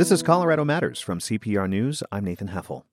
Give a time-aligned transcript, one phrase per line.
[0.00, 2.02] This is Colorado Matters from CPR News.
[2.10, 2.84] I'm Nathan Heffel.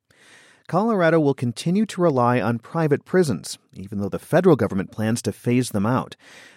[0.67, 5.31] Colorado will continue to rely on private prisons, even though the federal government plans to
[5.31, 6.15] phase them out.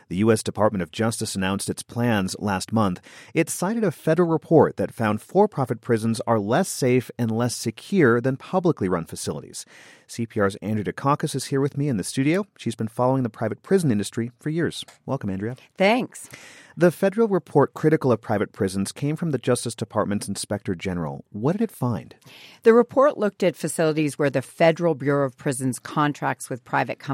[0.08, 0.42] The U.S.
[0.42, 3.00] Department of Justice announced its plans last month.
[3.32, 7.54] It cited a federal report that found for profit prisons are less safe and less
[7.54, 9.64] secure than publicly run facilities.
[10.08, 12.44] CPR's Andrea Dukakis is here with me in the studio.
[12.58, 14.84] She's been following the private prison industry for years.
[15.06, 15.54] Welcome, Andrea.
[15.78, 16.28] Thanks.
[16.76, 21.24] The federal report critical of private prisons came from the Justice Department's Inspector General.
[21.30, 22.14] What did it find?
[22.62, 27.09] The report looked at facilities where the Federal Bureau of Prisons contracts with private companies,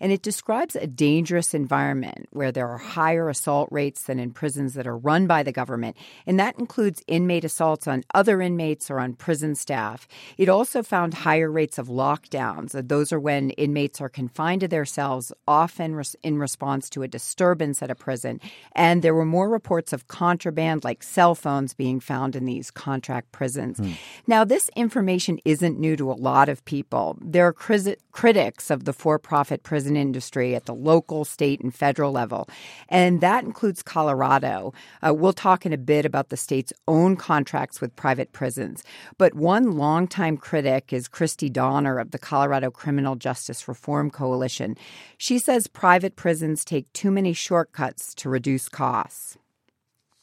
[0.00, 4.74] and it describes a dangerous environment where there are higher assault rates than in prisons
[4.74, 9.00] that are run by the government, and that includes inmate assaults on other inmates or
[9.00, 10.06] on prison staff.
[10.38, 12.72] It also found higher rates of lockdowns.
[12.88, 17.82] Those are when inmates are confined to their cells, often in response to a disturbance
[17.82, 18.40] at a prison
[18.72, 23.32] and there were more reports of contraband like cell phones being found in these contract
[23.32, 23.78] prisons.
[23.78, 23.92] Hmm.
[24.26, 27.16] Now, this information isn't new to a lot of people.
[27.20, 32.12] There are critics of the for profit prison industry at the local, state, and federal
[32.12, 32.48] level,
[32.88, 34.72] and that includes Colorado.
[35.06, 38.82] Uh, we'll talk in a bit about the state's own contracts with private prisons.
[39.18, 44.76] But one longtime critic is Christy Donner of the Colorado Criminal Justice Reform Coalition.
[45.18, 49.36] She says private prisons take too many shortcuts to reduce costs.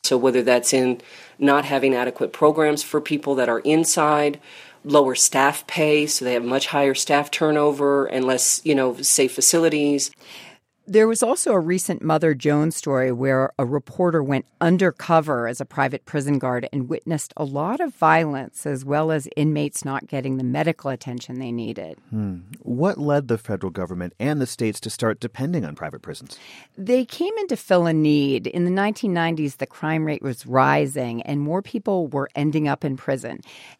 [0.03, 0.99] So, whether that's in
[1.39, 4.37] not having adequate programs for people that are inside,
[4.83, 9.33] lower staff pay, so they have much higher staff turnover and less, you know, safe
[9.33, 10.11] facilities.
[10.85, 15.65] There was also a recent Mother Jones story where a reporter went undercover as a
[15.65, 20.35] private prison guard and witnessed a lot of violence as well as inmates not getting
[20.35, 21.97] the medical attention they needed.
[22.09, 22.39] Hmm.
[22.59, 26.37] What led the federal government and the states to start depending on private prisons?
[26.77, 28.47] They came in to fill a need.
[28.47, 32.97] In the 1990s, the crime rate was rising and more people were ending up in
[32.97, 33.39] prison.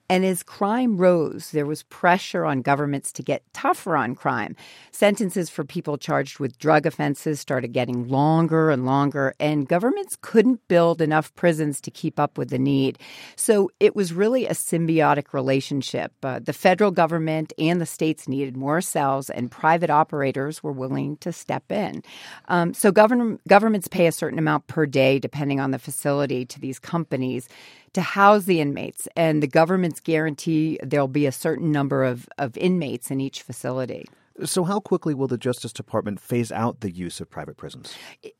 [0.09, 4.55] And as crime rose, there was pressure on governments to get tougher on crime.
[4.91, 10.65] Sentences for people charged with drug offenses started getting longer and longer, and governments couldn't
[10.67, 12.99] build enough prisons to keep up with the need.
[13.35, 16.11] So it was really a symbiotic relationship.
[16.21, 21.17] Uh, the federal government and the states needed more cells, and private operators were willing
[21.17, 22.03] to step in.
[22.47, 26.59] Um, so govern- governments pay a certain amount per day, depending on the facility, to
[26.59, 27.49] these companies
[27.93, 32.57] to house the inmates, and the government's guarantee there'll be a certain number of, of
[32.57, 34.05] inmates in each facility.
[34.43, 37.93] So, how quickly will the Justice Department phase out the use of private prisons?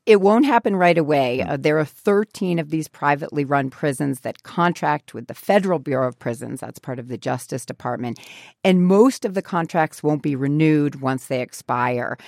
[0.06, 1.40] It won't happen right away.
[1.40, 1.50] Hmm.
[1.50, 6.08] Uh, there are 13 of these privately run prisons that contract with the Federal Bureau
[6.08, 6.60] of Prisons.
[6.60, 8.18] That's part of the Justice Department.
[8.64, 12.18] And most of the contracts won't be renewed once they expire.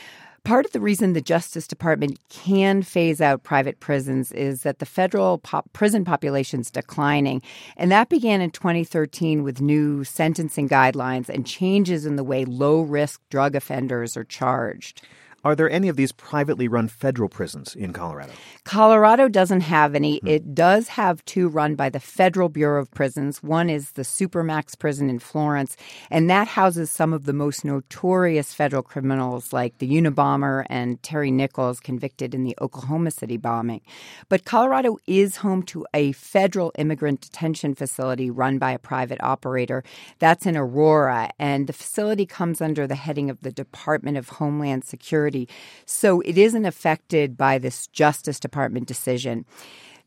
[0.47, 4.87] Part of the reason the Justice Department can phase out private prisons is that the
[4.87, 7.43] federal pop- prison population is declining.
[7.77, 12.83] And that began in 2013 with new sentencing guidelines and changes in the way low
[12.83, 15.03] risk drug offenders are charged.
[15.47, 18.33] Are there any of these privately run federal prisons in Colorado?
[18.65, 20.19] Colorado doesn't have any.
[20.19, 20.27] Hmm.
[20.27, 23.45] It does have two run by the Federal Bureau of Prisons.
[23.45, 25.77] One is the Supermax prison in Florence,
[26.11, 31.31] and that houses some of the most notorious federal criminals like the Unabomber and Terry
[31.31, 33.83] Nichols convicted in the Oklahoma City bombing.
[34.29, 39.85] But Colorado is home to a federal immigrant detention facility run by a private operator.
[40.19, 44.85] That's in Aurora, and the facility comes under the heading of the Department of Homeland
[44.85, 45.36] Security
[45.85, 49.45] so it isn't affected by this Justice Department decision.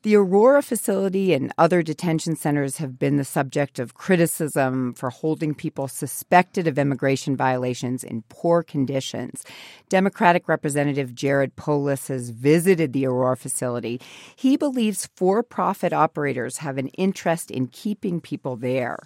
[0.02, 5.54] The Aurora facility and other detention centers have been the subject of criticism for holding
[5.54, 9.44] people suspected of immigration violations in poor conditions.
[9.90, 14.00] Democratic Representative Jared Polis has visited the Aurora facility.
[14.38, 19.00] He believes for profit operators have an interest in keeping people there.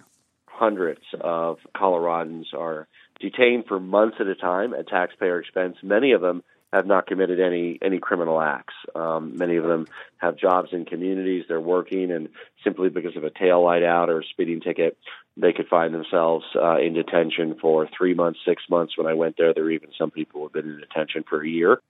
[0.46, 2.86] Hundreds of Coloradans are
[3.20, 5.76] detained for months at a time at taxpayer expense.
[5.82, 6.42] Many of them
[6.72, 8.74] have not committed any any criminal acts.
[8.94, 9.86] Um, many of them
[10.18, 11.44] have jobs in communities.
[11.48, 12.28] They're working, and
[12.64, 14.98] simply because of a tail light out or a speeding ticket,
[15.36, 18.98] they could find themselves uh, in detention for three months, six months.
[18.98, 21.42] When I went there, there were even some people who have been in detention for
[21.42, 21.80] a year.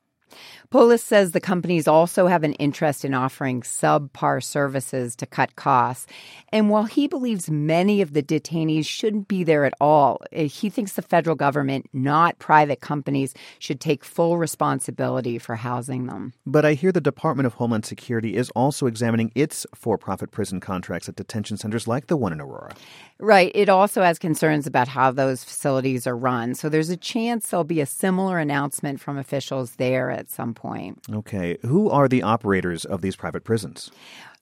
[0.71, 6.07] Polis says the companies also have an interest in offering subpar services to cut costs.
[6.51, 10.71] And while he believes many of the detainees shouldn't be there at all, eh, he
[10.71, 16.33] thinks the federal government, not private companies, should take full responsibility for housing them.
[16.47, 20.61] But I hear the Department of Homeland Security is also examining its for profit prison
[20.61, 22.75] contracts at detention centers like the one in Aurora.
[23.21, 23.53] Right.
[23.55, 26.55] It also has concerns about how those facilities are run.
[26.55, 30.99] So there's a chance there'll be a similar announcement from officials there at some point.
[31.13, 31.57] Okay.
[31.63, 33.91] Who are the operators of these private prisons?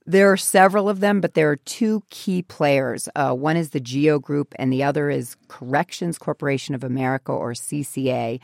[0.05, 3.09] There are several of them, but there are two key players.
[3.15, 7.53] Uh, one is the GEO Group, and the other is Corrections Corporation of America, or
[7.53, 8.41] CCA.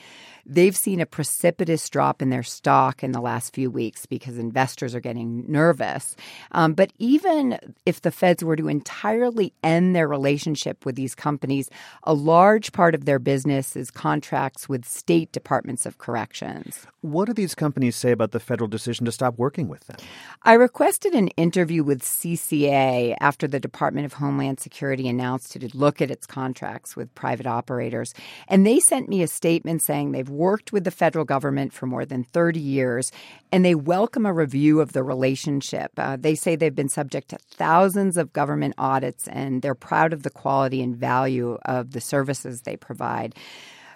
[0.51, 4.95] They've seen a precipitous drop in their stock in the last few weeks because investors
[4.95, 6.17] are getting nervous.
[6.53, 11.69] Um, but even if the feds were to entirely end their relationship with these companies,
[12.05, 16.87] a large part of their business is contracts with state departments of corrections.
[17.03, 19.99] What do these companies say about the federal decision to stop working with them?
[20.45, 25.75] I requested an interview with CCA after the Department of Homeland Security announced it would
[25.75, 28.15] look at its contracts with private operators.
[28.49, 32.05] And they sent me a statement saying they've worked with the federal government for more
[32.05, 33.11] than 30 years
[33.51, 35.91] and they welcome a review of the relationship.
[35.97, 40.23] Uh, they say they've been subject to thousands of government audits and they're proud of
[40.23, 43.35] the quality and value of the services they provide.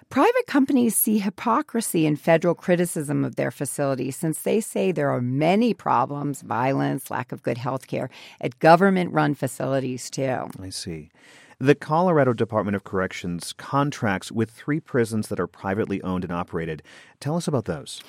[0.09, 5.21] Private companies see hypocrisy in federal criticism of their facilities since they say there are
[5.21, 10.49] many problems, violence, lack of good health care at government run facilities, too.
[10.61, 11.09] I see.
[11.59, 16.81] The Colorado Department of Corrections contracts with three prisons that are privately owned and operated.
[17.19, 18.01] Tell us about those.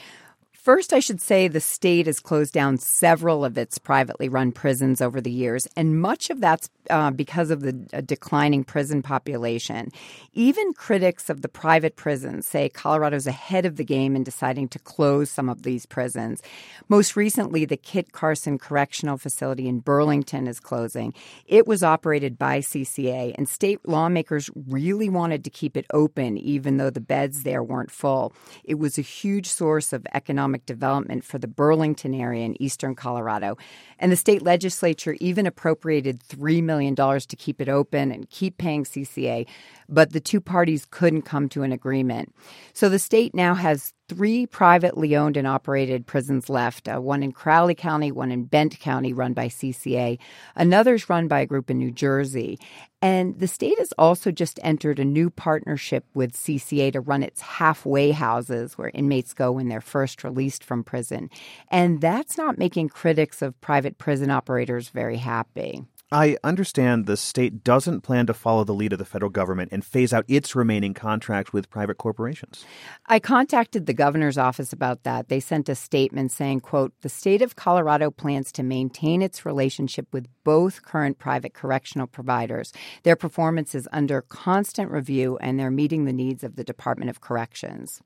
[0.65, 5.03] First, I should say the state has closed down several of its privately run prisons
[5.03, 7.73] over the years, and much of that's uh, because of the
[8.03, 9.91] declining prison population.
[10.33, 14.79] Even critics of the private prisons say Colorado's ahead of the game in deciding to
[14.79, 16.41] close some of these prisons.
[16.89, 21.13] Most recently, the Kit Carson Correctional Facility in Burlington is closing.
[21.47, 26.79] It was operated by CCA, and state lawmakers really wanted to keep it open, even
[26.79, 28.33] though the beds there weren't full.
[28.65, 32.95] It was a huge source of economic economic development for the Burlington area in eastern
[32.95, 33.57] Colorado.
[33.99, 38.85] And the state legislature even appropriated $3 million to keep it open and keep paying
[38.85, 39.47] CCA,
[39.89, 42.35] but the two parties couldn't come to an agreement.
[42.73, 47.33] So the state now has three privately owned and operated prisons left uh, one in
[47.33, 50.19] Crowley County, one in Bent County, run by CCA.
[50.57, 52.59] Another's run by a group in New Jersey.
[53.01, 57.41] And the state has also just entered a new partnership with CCA to run its
[57.41, 61.31] halfway houses where inmates go when they're first released from prison.
[61.69, 65.85] And that's not making critics of private prison operators very happy.
[66.15, 69.85] I understand the state doesn't plan to follow the lead of the federal government and
[69.85, 72.65] phase out its remaining contracts with private corporations.
[73.07, 75.29] I contacted the governor's office about that.
[75.29, 80.07] They sent a statement saying, quote, "The state of Colorado plans to maintain its relationship
[80.13, 82.73] with both current private correctional providers.
[83.03, 87.21] Their performance is under constant review and they're meeting the needs of the Department of
[87.21, 88.03] Corrections."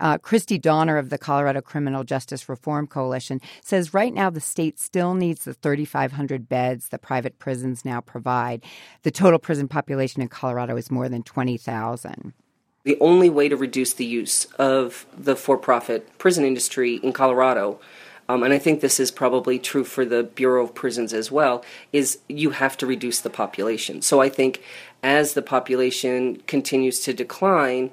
[0.00, 4.78] Uh, Christy Donner of the Colorado Criminal Justice Reform Coalition says right now the state
[4.78, 8.64] still needs the 3,500 beds that private prisons now provide.
[9.02, 12.32] The total prison population in Colorado is more than 20,000.
[12.84, 17.80] The only way to reduce the use of the for profit prison industry in Colorado
[18.28, 21.64] um, and I think this is probably true for the Bureau of Prisons as well,
[21.92, 24.02] is you have to reduce the population.
[24.02, 24.62] So I think
[25.02, 27.90] as the population continues to decline,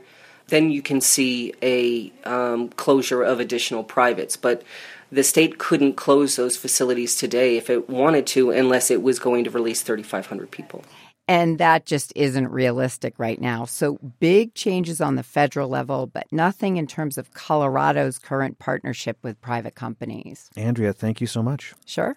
[0.48, 4.36] then you can see a um, closure of additional privates.
[4.38, 4.64] But
[5.12, 9.44] the state couldn't close those facilities today if it wanted to, unless it was going
[9.46, 10.84] to release 3,500 people.
[11.28, 13.66] And that just isn't realistic right now.
[13.66, 19.18] So, big changes on the federal level, but nothing in terms of Colorado's current partnership
[19.24, 20.52] with private companies.
[20.56, 21.74] Andrea, thank you so much.
[21.88, 22.16] Sure.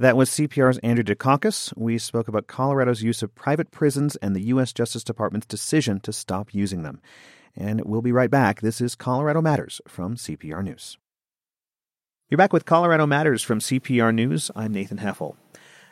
[0.00, 1.72] That was CPR's Andrea Dukakis.
[1.78, 4.74] We spoke about Colorado's use of private prisons and the U.S.
[4.74, 7.00] Justice Department's decision to stop using them.
[7.56, 8.60] And we'll be right back.
[8.60, 10.96] This is Colorado Matters from CPR News.
[12.30, 14.50] You're back with Colorado Matters from CPR News.
[14.56, 15.36] I'm Nathan Heffel.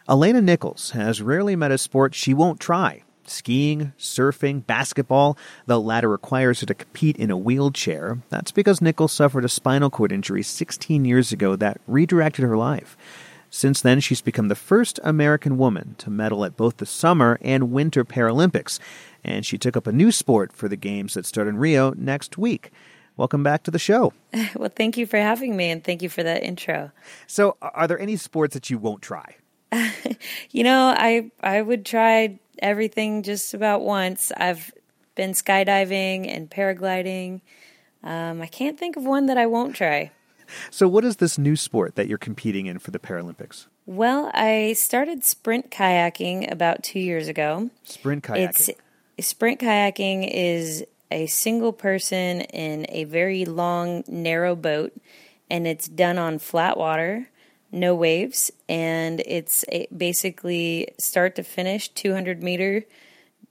[0.09, 3.03] Alana Nichols has rarely met a sport she won't try.
[3.27, 5.37] Skiing, surfing, basketball,
[5.67, 8.19] the latter requires her to compete in a wheelchair.
[8.31, 12.97] That's because Nichols suffered a spinal cord injury 16 years ago that redirected her life.
[13.51, 17.73] Since then, she's become the first American woman to medal at both the Summer and
[17.73, 18.79] Winter Paralympics
[19.25, 22.39] and she took up a new sport for the games that start in Rio next
[22.39, 22.71] week.
[23.17, 24.13] Welcome back to the show.
[24.55, 26.93] Well, thank you for having me, and thank you for that intro.
[27.27, 29.37] So, are there any sports that you won't try?
[30.51, 34.33] you know, I I would try everything just about once.
[34.37, 34.73] I've
[35.15, 37.41] been skydiving and paragliding.
[38.03, 40.11] Um, I can't think of one that I won't try.
[40.71, 43.67] So, what is this new sport that you're competing in for the Paralympics?
[43.87, 47.71] Well, I started sprint kayaking about two years ago.
[47.85, 48.71] Sprint kayaking.
[49.19, 54.93] It's sprint kayaking is a single person in a very long, narrow boat,
[55.51, 57.29] and it's done on flat water,
[57.73, 59.65] no waves, and it's
[59.97, 62.85] basically start to finish 200 meter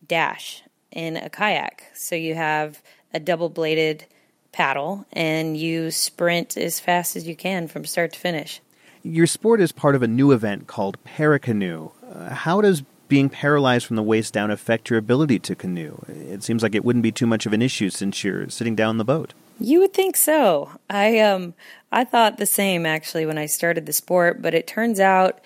[0.07, 1.83] dash in a kayak.
[1.93, 2.81] So you have
[3.13, 4.05] a double bladed
[4.51, 8.61] paddle and you sprint as fast as you can from start to finish.
[9.03, 11.91] Your sport is part of a new event called Paracanoe.
[12.13, 16.03] Uh, how does being paralyzed from the waist down affect your ability to canoe?
[16.07, 18.91] It seems like it wouldn't be too much of an issue since you're sitting down
[18.91, 19.33] in the boat.
[19.59, 20.69] You would think so.
[20.89, 21.53] I um
[21.91, 25.39] I thought the same actually when I started the sport, but it turns out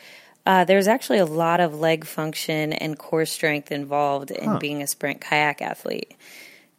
[0.46, 4.60] uh, there's actually a lot of leg function and core strength involved in huh.
[4.60, 6.16] being a sprint kayak athlete.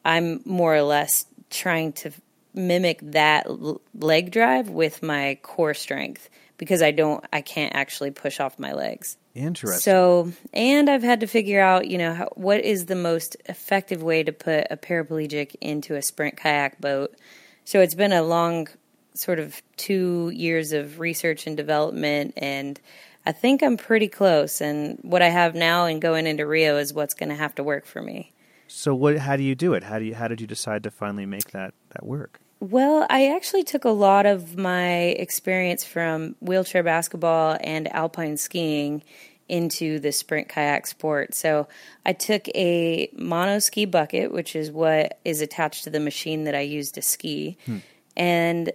[0.05, 2.11] I'm more or less trying to
[2.55, 3.47] mimic that
[3.95, 8.73] leg drive with my core strength because I don't I can't actually push off my
[8.73, 9.17] legs.
[9.35, 9.81] Interesting.
[9.81, 14.03] So, and I've had to figure out, you know, how, what is the most effective
[14.03, 17.17] way to put a paraplegic into a sprint kayak boat.
[17.65, 18.69] So it's been a long
[19.15, 22.81] sort of 2 years of research and development and
[23.27, 26.93] I think I'm pretty close and what I have now and going into Rio is
[26.93, 28.34] what's going to have to work for me.
[28.77, 29.85] So what how do you do it?
[29.85, 32.41] How do you how did you decide to finally make that that work?
[32.59, 39.05] Well, I actually took a lot of my experience from wheelchair basketball and alpine skiing
[39.49, 41.35] into the sprint kayak sport.
[41.35, 41.69] So
[42.05, 46.57] I took a mono ski bucket, which is what is attached to the machine that
[46.57, 47.79] I use to ski, hmm.
[48.17, 48.73] and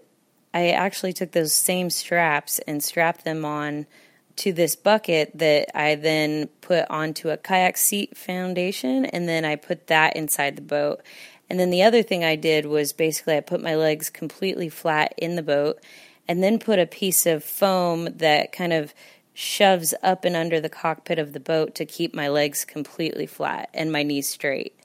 [0.53, 3.85] I actually took those same straps and strapped them on
[4.39, 9.55] to this bucket that I then put onto a kayak seat foundation, and then I
[9.55, 11.01] put that inside the boat.
[11.49, 15.13] And then the other thing I did was basically I put my legs completely flat
[15.17, 15.83] in the boat
[16.27, 18.93] and then put a piece of foam that kind of
[19.33, 23.69] shoves up and under the cockpit of the boat to keep my legs completely flat
[23.73, 24.79] and my knees straight.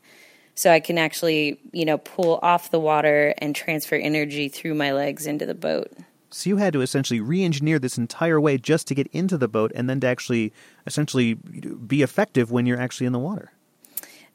[0.55, 4.93] So I can actually, you know, pull off the water and transfer energy through my
[4.93, 5.93] legs into the boat.
[6.35, 9.71] So you had to essentially re-engineer this entire way just to get into the boat
[9.75, 10.53] and then to actually
[10.85, 13.53] essentially be effective when you're actually in the water.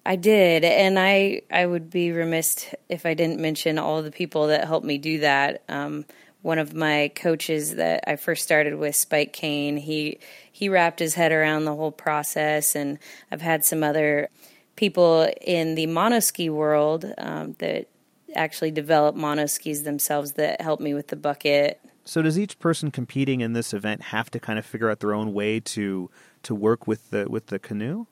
[0.06, 4.48] I did, and I I would be remiss if I didn't mention all the people
[4.48, 5.62] that helped me do that.
[5.68, 6.06] Um,
[6.42, 10.20] one of my coaches that I first started with, Spike Kane, he
[10.54, 12.98] he wrapped his head around the whole process, and
[13.30, 14.30] I've had some other
[14.78, 17.90] people in the monoski world um, that
[18.36, 21.82] actually develop monoskis themselves that help me with the bucket.
[22.10, 25.14] So, does each person competing in this event have to kind of figure out their
[25.14, 26.10] own way to
[26.42, 28.08] to work with the with the canoe?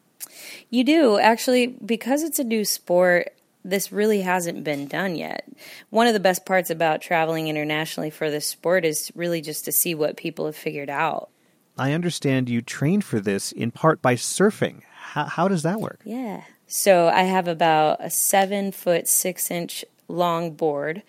[0.70, 3.34] You do actually because it's a new sport.
[3.66, 5.50] This really hasn't been done yet.
[5.90, 9.72] One of the best parts about traveling internationally for this sport is really just to
[9.72, 11.32] see what people have figured out.
[11.76, 14.84] I understand you trained for this in part by surfing.
[14.94, 16.02] How, how does that work?
[16.06, 16.44] Yeah.
[16.68, 21.02] So I have about a seven foot, six inch long board,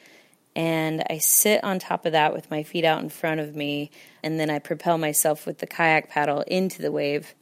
[0.58, 3.92] and I sit on top of that with my feet out in front of me,
[4.24, 7.32] and then I propel myself with the kayak paddle into the wave.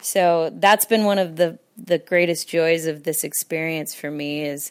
[0.00, 4.70] So that's been one of the the greatest joys of this experience for me is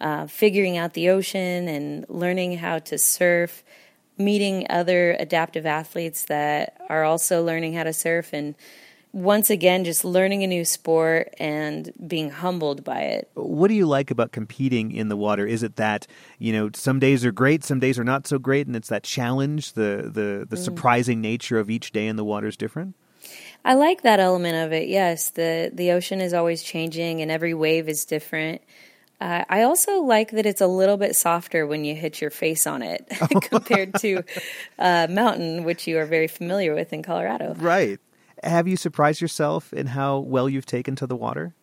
[0.00, 3.64] uh, figuring out the ocean and learning how to surf,
[4.16, 8.54] meeting other adaptive athletes that are also learning how to surf, and
[9.12, 13.30] once again, just learning a new sport and being humbled by it.
[13.34, 15.46] What do you like about competing in the water?
[15.46, 16.06] Is it that
[16.38, 19.02] you know some days are great, some days are not so great, and it's that
[19.02, 20.64] challenge, the the the mm.
[20.64, 22.94] surprising nature of each day in the water is different?
[23.64, 24.88] I like that element of it.
[24.88, 28.62] Yes, the the ocean is always changing, and every wave is different.
[29.20, 32.66] Uh, I also like that it's a little bit softer when you hit your face
[32.66, 33.08] on it
[33.42, 34.24] compared to
[34.80, 37.54] uh, mountain, which you are very familiar with in Colorado.
[37.56, 38.00] Right.
[38.42, 41.54] Have you surprised yourself in how well you've taken to the water?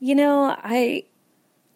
[0.00, 1.04] You know, I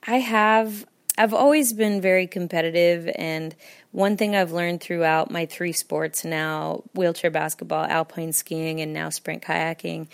[0.06, 0.86] I have
[1.16, 3.56] I've always been very competitive and
[3.90, 9.08] one thing I've learned throughout my three sports now wheelchair basketball, alpine skiing, and now
[9.08, 10.08] sprint kayaking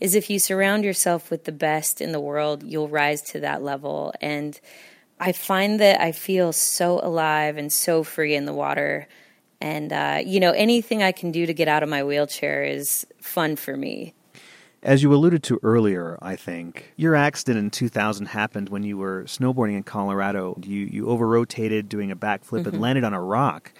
[0.00, 3.62] is if you surround yourself with the best in the world, you'll rise to that
[3.62, 4.12] level.
[4.20, 4.58] And
[5.18, 9.06] I find that I feel so alive and so free in the water.
[9.60, 13.06] And, uh, you know, anything I can do to get out of my wheelchair is
[13.20, 14.14] fun for me.
[14.82, 19.24] As you alluded to earlier, I think your accident in 2000 happened when you were
[19.24, 20.58] snowboarding in Colorado.
[20.62, 22.70] You you over rotated doing a backflip mm-hmm.
[22.70, 23.72] and landed on a rock.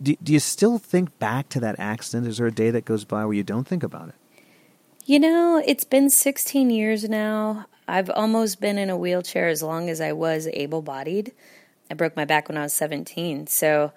[0.00, 2.28] Do, do you still think back to that accident?
[2.28, 4.14] Is there a day that goes by where you don't think about it?
[5.04, 7.66] You know, it's been 16 years now.
[7.88, 11.32] I've almost been in a wheelchair as long as I was able bodied.
[11.90, 13.48] I broke my back when I was 17.
[13.48, 13.92] So,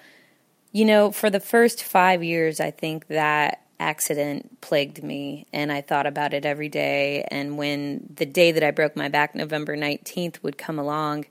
[0.73, 5.81] you know, for the first five years, I think that accident plagued me and I
[5.81, 7.27] thought about it every day.
[7.29, 11.25] And when the day that I broke my back, November 19th, would come along,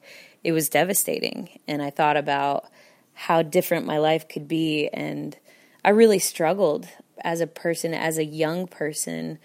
[0.45, 1.59] it was devastating.
[1.67, 2.67] And I thought about
[3.15, 4.89] how different my life could be.
[4.93, 5.37] And
[5.85, 6.87] I really struggled
[7.23, 9.39] as a person, as a young person,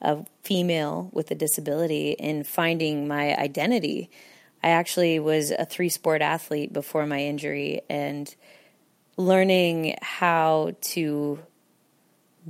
[0.00, 4.10] a female with a disability, in finding my identity.
[4.62, 8.32] I actually was a three sport athlete before my injury and
[9.20, 11.38] learning how to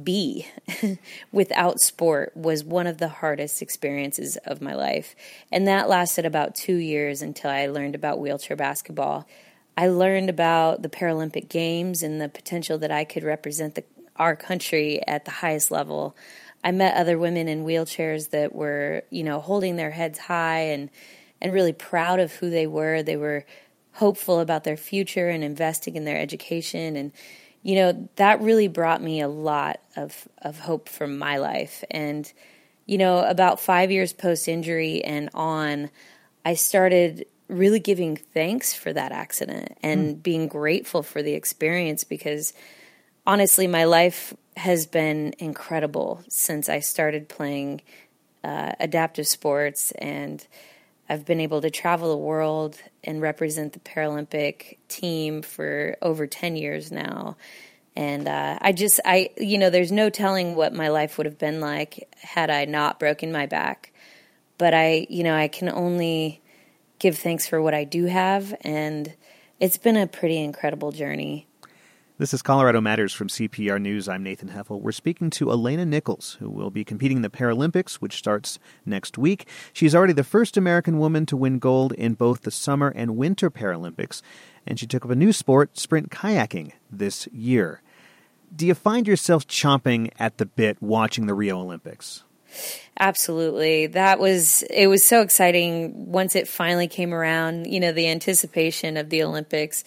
[0.01, 0.47] be
[1.33, 5.15] without sport was one of the hardest experiences of my life.
[5.51, 9.27] And that lasted about two years until I learned about wheelchair basketball.
[9.77, 13.85] I learned about the Paralympic Games and the potential that I could represent the,
[14.17, 16.17] our country at the highest level.
[16.63, 20.91] I met other women in wheelchairs that were, you know, holding their heads high and
[21.43, 23.03] and really proud of who they were.
[23.03, 23.47] They were
[23.95, 27.13] hopeful about their future and investing in their education and
[27.63, 31.85] you know, that really brought me a lot of, of hope for my life.
[31.91, 32.31] And,
[32.87, 35.91] you know, about five years post injury and on,
[36.45, 40.23] I started really giving thanks for that accident and mm.
[40.23, 42.55] being grateful for the experience because
[43.27, 47.83] honestly, my life has been incredible since I started playing
[48.43, 50.47] uh, adaptive sports and
[51.11, 56.55] I've been able to travel the world and represent the Paralympic team for over 10
[56.55, 57.37] years now.
[57.97, 61.37] And uh, I just, I, you know, there's no telling what my life would have
[61.37, 63.93] been like had I not broken my back.
[64.57, 66.43] But I, you know, I can only
[67.01, 68.55] give thanks for what I do have.
[68.61, 69.13] And
[69.59, 71.49] it's been a pretty incredible journey.
[72.21, 74.07] This is Colorado Matters from CPR News.
[74.07, 74.83] I'm Nathan Heffel.
[74.83, 79.17] We're speaking to Alana Nichols, who will be competing in the Paralympics, which starts next
[79.17, 79.49] week.
[79.73, 83.51] She's already the first American woman to win gold in both the Summer and Winter
[83.51, 84.21] Paralympics,
[84.67, 87.81] and she took up a new sport, sprint kayaking, this year.
[88.55, 92.25] Do you find yourself chomping at the bit watching the Rio Olympics?
[92.99, 93.87] Absolutely.
[93.87, 97.67] That was, it was so exciting once it finally came around.
[97.67, 99.85] You know, the anticipation of the Olympics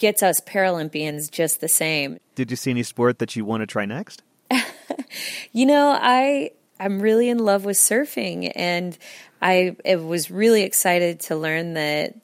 [0.00, 2.18] gets us Paralympians just the same.
[2.34, 4.22] Did you see any sport that you want to try next?
[5.52, 8.96] you know, I I'm really in love with surfing, and
[9.40, 12.16] I, I was really excited to learn that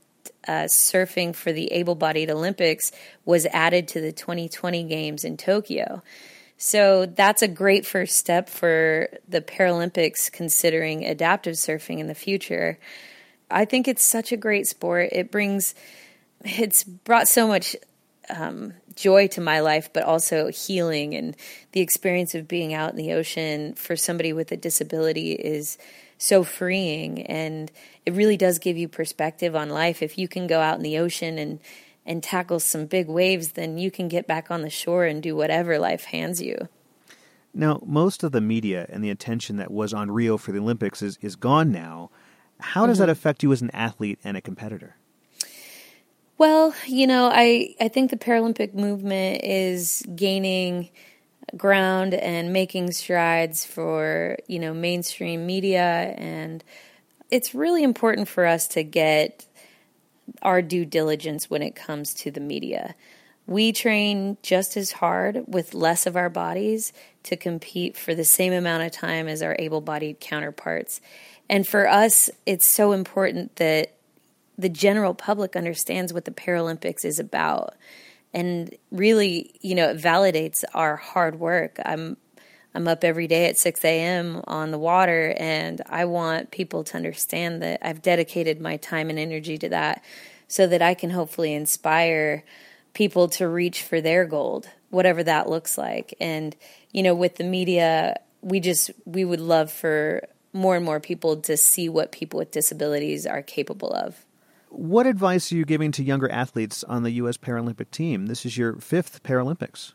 [0.49, 2.90] uh, surfing for the able-bodied Olympics
[3.25, 6.02] was added to the 2020 games in Tokyo.
[6.56, 12.78] So that's a great first step for the Paralympics considering adaptive surfing in the future.
[13.50, 15.10] I think it's such a great sport.
[15.12, 15.75] It brings
[16.47, 17.76] it's brought so much
[18.35, 21.15] um, joy to my life, but also healing.
[21.15, 21.37] And
[21.73, 25.78] the experience of being out in the ocean for somebody with a disability is
[26.19, 27.23] so freeing.
[27.23, 27.71] And
[28.04, 30.02] it really does give you perspective on life.
[30.02, 31.61] If you can go out in the ocean and
[32.09, 35.35] and tackle some big waves, then you can get back on the shore and do
[35.35, 36.69] whatever life hands you.
[37.52, 41.02] Now, most of the media and the attention that was on Rio for the Olympics
[41.02, 42.11] is, is gone now.
[42.61, 43.06] How does mm-hmm.
[43.06, 44.95] that affect you as an athlete and a competitor?
[46.38, 50.90] Well, you know, I, I think the Paralympic movement is gaining
[51.56, 56.14] ground and making strides for, you know, mainstream media.
[56.18, 56.62] And
[57.30, 59.46] it's really important for us to get
[60.42, 62.94] our due diligence when it comes to the media.
[63.46, 68.52] We train just as hard with less of our bodies to compete for the same
[68.52, 71.00] amount of time as our able bodied counterparts.
[71.49, 73.96] And for us, it's so important that
[74.58, 77.75] the general public understands what the Paralympics is about.
[78.32, 81.78] And really, you know, it validates our hard work.
[81.84, 82.16] I'm
[82.76, 84.42] I'm up every day at 6 a.m.
[84.47, 89.19] on the water, and I want people to understand that I've dedicated my time and
[89.19, 90.04] energy to that
[90.47, 92.45] so that I can hopefully inspire
[92.92, 96.12] people to reach for their gold, whatever that looks like.
[96.21, 96.54] And,
[96.92, 101.38] you know, with the media, we just, we would love for more and more people
[101.38, 104.25] to see what people with disabilities are capable of.
[104.68, 107.36] What advice are you giving to younger athletes on the U.S.
[107.36, 108.26] Paralympic team?
[108.26, 109.92] This is your fifth Paralympics.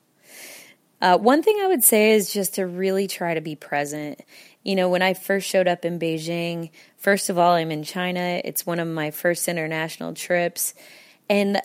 [1.02, 4.22] Uh, one thing I would say is just to really try to be present.
[4.64, 8.40] You know, when I first showed up in Beijing, first of all, I'm in China.
[8.44, 10.76] It's one of my first international trips.
[11.28, 11.60] And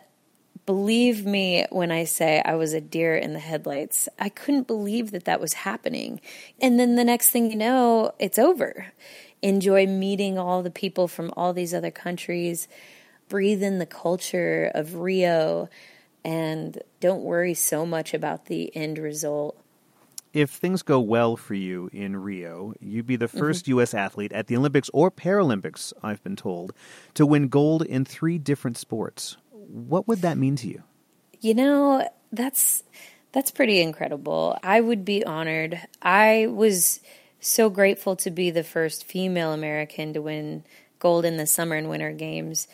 [0.64, 4.08] believe me when I say I was a deer in the headlights.
[4.18, 6.20] I couldn't believe that that was happening.
[6.60, 8.86] And then the next thing you know, it's over.
[9.42, 12.68] Enjoy meeting all the people from all these other countries
[13.28, 15.68] breathe in the culture of Rio
[16.24, 19.56] and don't worry so much about the end result.
[20.32, 23.70] If things go well for you in Rio, you'd be the 1st mm-hmm.
[23.70, 23.94] U.S.
[23.94, 26.72] athlete at the Olympics or Paralympics, I've been told,
[27.14, 29.36] to win gold in three different sports.
[29.50, 30.82] What would that mean to you?
[31.40, 32.82] You know, that's
[33.32, 34.58] that's pretty incredible.
[34.62, 35.80] I would be honored.
[36.02, 37.00] I was
[37.38, 40.64] so grateful to be the first female American to win
[40.98, 42.66] gold in the summer and winter games.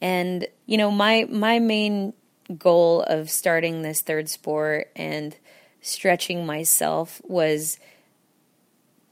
[0.00, 2.14] And you know, my my main
[2.58, 5.36] goal of starting this third sport and
[5.80, 7.78] stretching myself was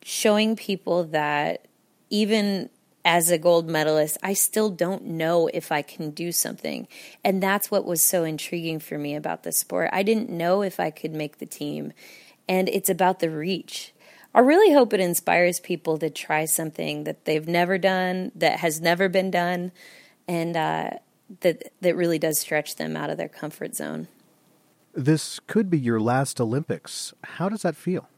[0.02, 1.66] showing people that
[2.10, 2.70] even
[3.04, 6.88] as a gold medalist, I still don't know if I can do something.
[7.24, 9.90] And that's what was so intriguing for me about the sport.
[9.92, 11.92] I didn't know if I could make the team.
[12.48, 13.92] and it's about the reach.
[14.34, 18.80] I really hope it inspires people to try something that they've never done, that has
[18.80, 19.72] never been done,
[20.28, 20.90] and uh,
[21.40, 24.06] that that really does stretch them out of their comfort zone.
[24.94, 27.12] This could be your last Olympics.
[27.24, 28.08] How does that feel?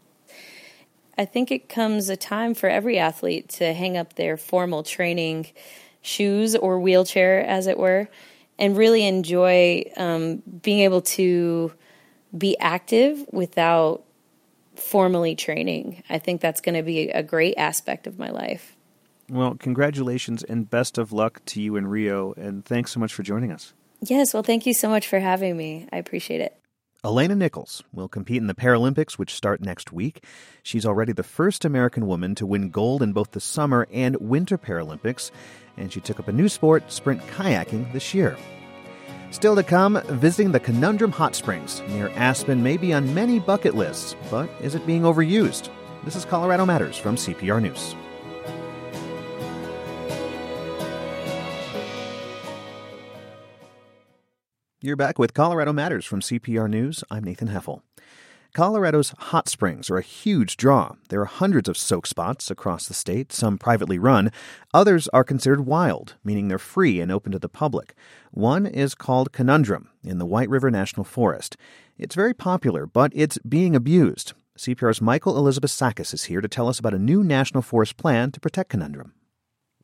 [1.16, 5.48] I think it comes a time for every athlete to hang up their formal training
[6.02, 8.08] shoes or wheelchair, as it were,
[8.58, 11.72] and really enjoy um, being able to
[12.36, 14.04] be active without
[14.76, 16.02] formally training.
[16.08, 18.76] I think that's going to be a great aspect of my life.
[19.30, 23.22] Well, congratulations and best of luck to you in Rio, and thanks so much for
[23.22, 23.72] joining us.
[24.00, 25.86] Yes, well, thank you so much for having me.
[25.92, 26.56] I appreciate it.
[27.04, 30.24] Alana Nichols will compete in the Paralympics, which start next week.
[30.64, 34.58] She's already the first American woman to win gold in both the Summer and Winter
[34.58, 35.30] Paralympics,
[35.76, 38.36] and she took up a new sport, sprint kayaking, this year.
[39.30, 43.76] Still to come, visiting the Conundrum Hot Springs near Aspen may be on many bucket
[43.76, 45.70] lists, but is it being overused?
[46.04, 47.94] This is Colorado Matters from CPR News.
[54.82, 57.04] You're back with Colorado Matters from CPR News.
[57.10, 57.82] I'm Nathan Heffel.
[58.54, 60.94] Colorado's hot springs are a huge draw.
[61.10, 64.32] There are hundreds of soak spots across the state, some privately run.
[64.72, 67.94] Others are considered wild, meaning they're free and open to the public.
[68.30, 71.58] One is called Conundrum in the White River National Forest.
[71.98, 74.32] It's very popular, but it's being abused.
[74.56, 78.32] CPR's Michael Elizabeth Sakas is here to tell us about a new National Forest plan
[78.32, 79.12] to protect Conundrum.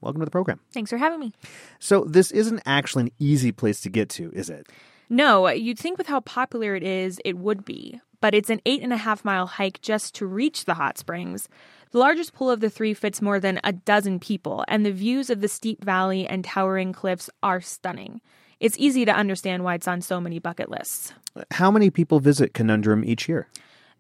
[0.07, 0.61] Welcome to the program.
[0.71, 1.33] Thanks for having me.
[1.81, 4.69] So, this isn't actually an easy place to get to, is it?
[5.09, 8.83] No, you'd think with how popular it is, it would be, but it's an eight
[8.83, 11.49] and a half mile hike just to reach the hot springs.
[11.91, 15.29] The largest pool of the three fits more than a dozen people, and the views
[15.29, 18.21] of the steep valley and towering cliffs are stunning.
[18.61, 21.15] It's easy to understand why it's on so many bucket lists.
[21.51, 23.49] How many people visit Conundrum each year?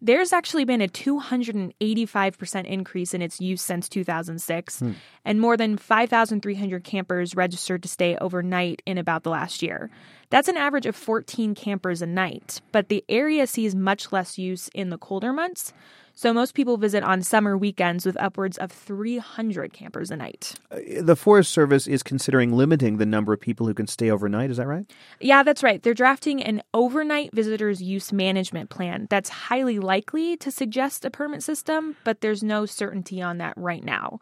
[0.02, 4.92] There's actually been a 285% increase in its use since 2006, hmm.
[5.24, 9.90] and more than 5,300 campers registered to stay overnight in about the last year.
[10.28, 14.68] That's an average of 14 campers a night, but the area sees much less use
[14.74, 15.72] in the colder months.
[16.18, 20.54] So most people visit on summer weekends with upwards of 300 campers a night.
[20.70, 24.50] Uh, the Forest Service is considering limiting the number of people who can stay overnight,
[24.50, 24.90] is that right?
[25.20, 25.82] Yeah, that's right.
[25.82, 31.42] They're drafting an overnight visitors use management plan that's highly likely to suggest a permit
[31.42, 34.18] system, but there's no certainty on that right now.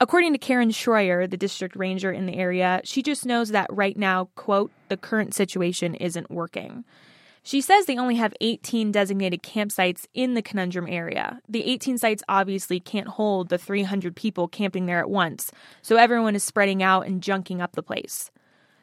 [0.00, 3.98] According to Karen Schroyer, the district ranger in the area, she just knows that right
[3.98, 6.84] now, quote, the current situation isn't working.
[7.46, 11.40] She says they only have 18 designated campsites in the conundrum area.
[11.46, 15.52] The 18 sites obviously can't hold the 300 people camping there at once,
[15.82, 18.30] so everyone is spreading out and junking up the place.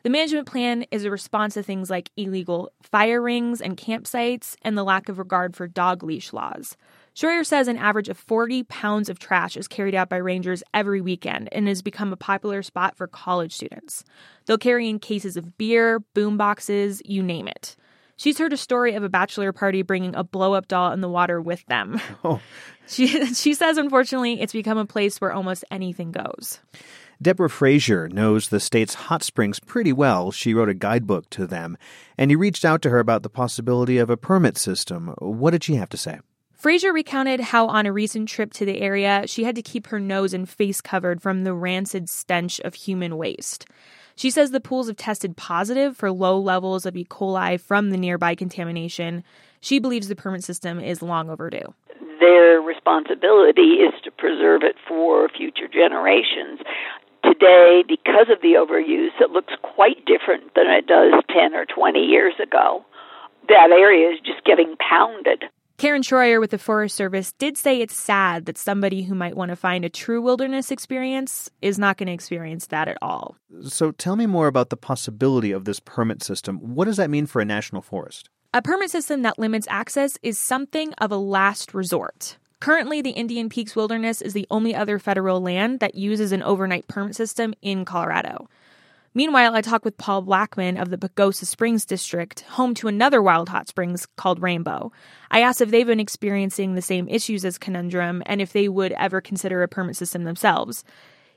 [0.04, 4.78] The management plan is a response to things like illegal fire rings and campsites and
[4.78, 6.78] the lack of regard for dog leash laws.
[7.16, 11.02] Schroyer says an average of 40 pounds of trash is carried out by rangers every
[11.02, 14.04] weekend and has become a popular spot for college students.
[14.46, 17.76] They'll carry in cases of beer, boom boxes, you name it.
[18.22, 21.10] She's heard a story of a bachelor party bringing a blow up doll in the
[21.10, 22.00] water with them.
[22.24, 22.40] Oh.
[22.88, 26.60] She, she says, unfortunately, it's become a place where almost anything goes.
[27.22, 30.32] Deborah Frazier knows the state's hot springs pretty well.
[30.32, 31.78] She wrote a guidebook to them,
[32.18, 35.16] and he reached out to her about the possibility of a permit system.
[35.20, 36.20] What did she have to say?
[36.54, 40.00] Frazier recounted how on a recent trip to the area, she had to keep her
[40.00, 43.66] nose and face covered from the rancid stench of human waste.
[44.22, 47.04] She says the pools have tested positive for low levels of E.
[47.04, 49.24] coli from the nearby contamination.
[49.62, 51.74] She believes the permit system is long overdue.
[52.20, 56.60] Their responsibility is to preserve it for future generations.
[57.24, 61.98] Today, because of the overuse, it looks quite different than it does 10 or 20
[61.98, 62.86] years ago.
[63.50, 65.46] That area is just getting pounded.
[65.82, 69.50] Karen Schroyer with the Forest Service did say it's sad that somebody who might want
[69.50, 73.36] to find a true wilderness experience is not going to experience that at all.
[73.64, 76.58] So tell me more about the possibility of this permit system.
[76.76, 78.30] What does that mean for a national forest?
[78.54, 82.38] A permit system that limits access is something of a last resort.
[82.60, 86.88] Currently, the Indian Peaks Wilderness is the only other federal land that uses an overnight
[86.88, 88.48] permit system in Colorado.
[89.14, 93.50] Meanwhile, I talk with Paul Blackman of the Pagosa Springs District, home to another wild
[93.50, 94.94] hot springs called Rainbow.
[95.30, 98.94] I asked if they've been experiencing the same issues as Conundrum and if they would
[98.94, 100.86] ever consider a permit system themselves.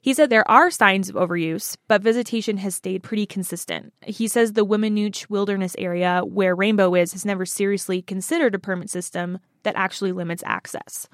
[0.04, 3.94] He said there are signs of overuse, but visitation has stayed pretty consistent.
[4.02, 8.90] He says the Weminuche Wilderness area, where Rainbow is, has never seriously considered a permit
[8.90, 11.08] system that actually limits access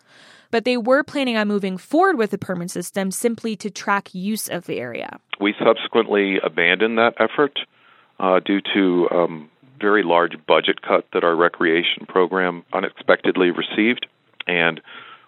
[0.50, 4.48] but they were planning on moving forward with the permit system simply to track use
[4.48, 5.18] of the area.
[5.40, 7.59] We subsequently abandoned that effort
[8.18, 9.50] uh, due to um,
[9.81, 14.07] very large budget cut that our recreation program unexpectedly received.
[14.46, 14.81] and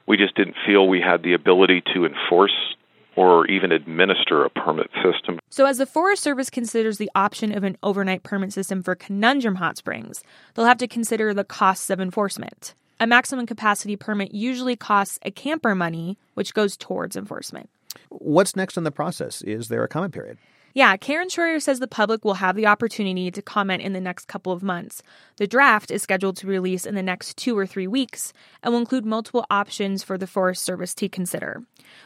[0.05, 2.75] we just didn't feel we had the ability to enforce
[3.17, 5.39] or even administer a permit system.
[5.51, 9.57] So, as the Forest Service considers the option of an overnight permit system for Conundrum
[9.57, 10.23] Hot Springs,
[10.55, 12.75] they'll have to consider the costs of enforcement.
[13.01, 17.69] A maximum capacity permit usually costs a camper money, which goes towards enforcement.
[18.11, 19.43] What's next in the process?
[19.43, 20.39] Is there a comment period?
[20.75, 24.27] Yeah, Karen Schroyer says the public will have the opportunity to comment in the next
[24.27, 25.03] couple of months.
[25.37, 28.33] The draft is scheduled to release in the next two or three weeks
[28.63, 31.63] and will include multiple options for the Forest Service to consider.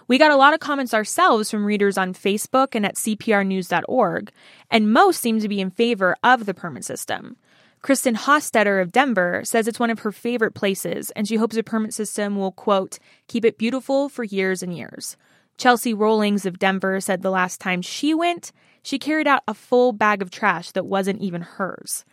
[0.08, 4.32] We got a lot of comments ourselves from readers on Facebook and at cprnews.org,
[4.70, 7.36] and most seem to be in favor of the permit system.
[7.82, 11.62] Kristen Hostetter of Denver says it's one of her favorite places, and she hopes a
[11.62, 12.98] permit system will, quote,
[13.28, 15.16] keep it beautiful for years and years.
[15.58, 19.92] Chelsea Rollings of Denver said the last time she went, she carried out a full
[19.92, 22.04] bag of trash that wasn't even hers.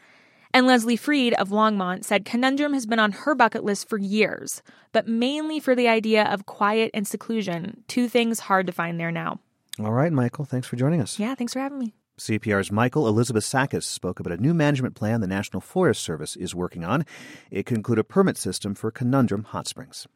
[0.53, 4.61] And Leslie Freed of Longmont said Conundrum has been on her bucket list for years,
[4.91, 9.11] but mainly for the idea of quiet and seclusion, two things hard to find there
[9.11, 9.39] now.
[9.79, 11.17] All right, Michael, thanks for joining us.
[11.17, 11.93] Yeah, thanks for having me.
[12.19, 16.53] CPR's Michael Elizabeth Sakas spoke about a new management plan the National Forest Service is
[16.53, 17.05] working on.
[17.49, 20.07] It could include a permit system for Conundrum Hot Springs.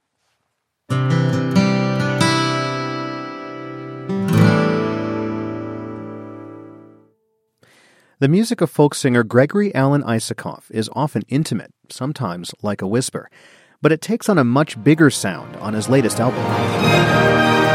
[8.19, 13.29] The music of folk singer Gregory Alan Isakov is often intimate, sometimes like a whisper,
[13.79, 17.66] but it takes on a much bigger sound on his latest album.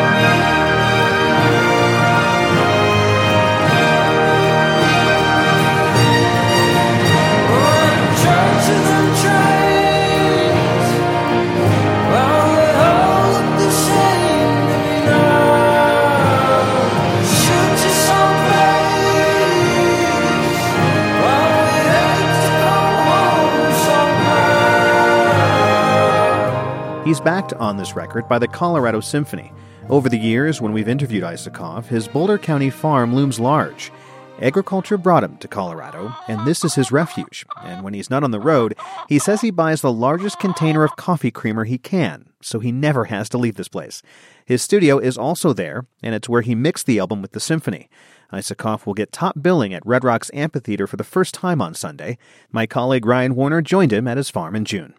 [27.13, 29.53] He's backed on this record by the Colorado Symphony.
[29.91, 33.93] Over the years, when we've interviewed Isakov, his Boulder County farm looms large.
[34.41, 37.45] Agriculture brought him to Colorado, and this is his refuge.
[37.63, 38.79] And when he's not on the road,
[39.11, 43.05] he says he buys the largest container of coffee creamer he can, so he never
[43.05, 44.01] has to leave this place.
[44.47, 47.91] His studio is also there, and it's where he mixed the album with the symphony.
[48.33, 52.17] Isakov will get top billing at Red Rocks Amphitheater for the first time on Sunday.
[52.51, 54.95] My colleague Ryan Warner joined him at his farm in June.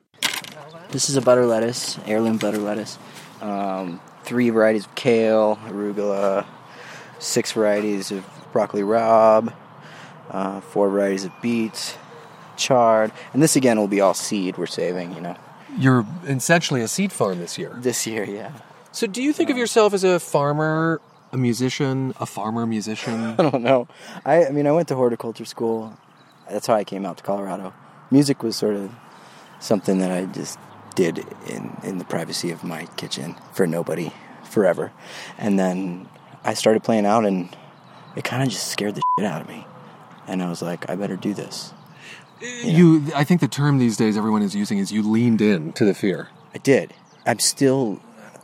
[0.94, 3.00] This is a butter lettuce, heirloom butter lettuce.
[3.42, 6.46] Um, three varieties of kale, arugula,
[7.18, 9.52] six varieties of broccoli rabe,
[10.30, 11.98] uh, four varieties of beets,
[12.58, 15.36] chard, and this again will be all seed we're saving, you know.
[15.80, 17.76] You're essentially a seed farm this year.
[17.76, 18.52] This year, yeah.
[18.92, 21.02] So, do you think of yourself as a farmer,
[21.32, 23.34] a musician, a farmer musician?
[23.40, 23.88] I don't know.
[24.24, 25.98] I, I mean, I went to horticulture school.
[26.52, 27.74] That's how I came out to Colorado.
[28.12, 28.92] Music was sort of
[29.60, 30.60] something that I just
[30.96, 34.12] did in, in the privacy of my kitchen for nobody
[34.44, 34.92] forever.
[35.38, 36.08] And then
[36.44, 37.56] I started playing out, and
[38.16, 39.66] it kind of just scared the shit out of me.
[40.28, 41.74] And I was like, I better do this.
[42.42, 43.12] You, know?
[43.16, 45.94] I think the term these days everyone is using is you leaned in to the
[45.94, 46.30] fear.
[46.54, 46.94] I did.
[47.26, 48.00] I'm still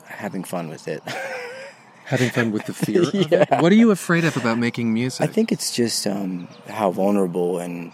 [0.05, 1.03] having fun with it.
[2.05, 3.03] having fun with the fear.
[3.13, 3.61] yeah.
[3.61, 5.21] What are you afraid of about making music?
[5.21, 7.93] I think it's just um, how vulnerable and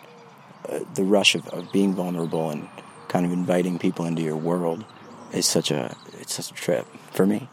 [0.70, 2.70] uh, the rush of, of being vulnerable and
[3.16, 4.84] kind of inviting people into your world
[5.32, 7.48] is such a it's such a trip for me.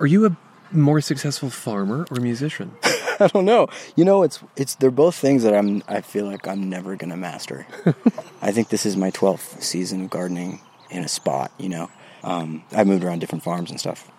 [0.00, 0.34] Are you a
[0.72, 2.74] more successful farmer or musician?
[3.20, 3.68] I don't know.
[3.94, 7.18] You know, it's it's they're both things that I'm I feel like I'm never gonna
[7.18, 7.66] master.
[8.40, 11.52] I think this is my twelfth season of gardening in a spot.
[11.58, 11.90] You know,
[12.24, 14.10] um, I've moved around different farms and stuff,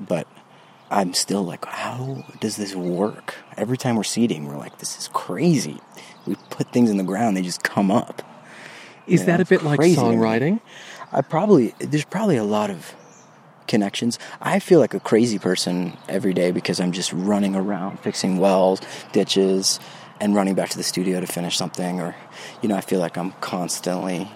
[0.00, 0.26] but
[0.90, 3.36] I'm still like, how does this work?
[3.56, 5.78] Every time we're seeding, we're like, this is crazy.
[6.26, 8.22] We put things in the ground, they just come up.
[9.06, 10.60] Is you that a bit like songwriting?
[11.12, 12.94] I probably there's probably a lot of
[13.66, 14.18] connections.
[14.40, 18.80] I feel like a crazy person every day because I'm just running around fixing wells,
[19.12, 19.80] ditches,
[20.20, 22.00] and running back to the studio to finish something.
[22.00, 22.14] Or,
[22.62, 24.30] you know, I feel like I'm constantly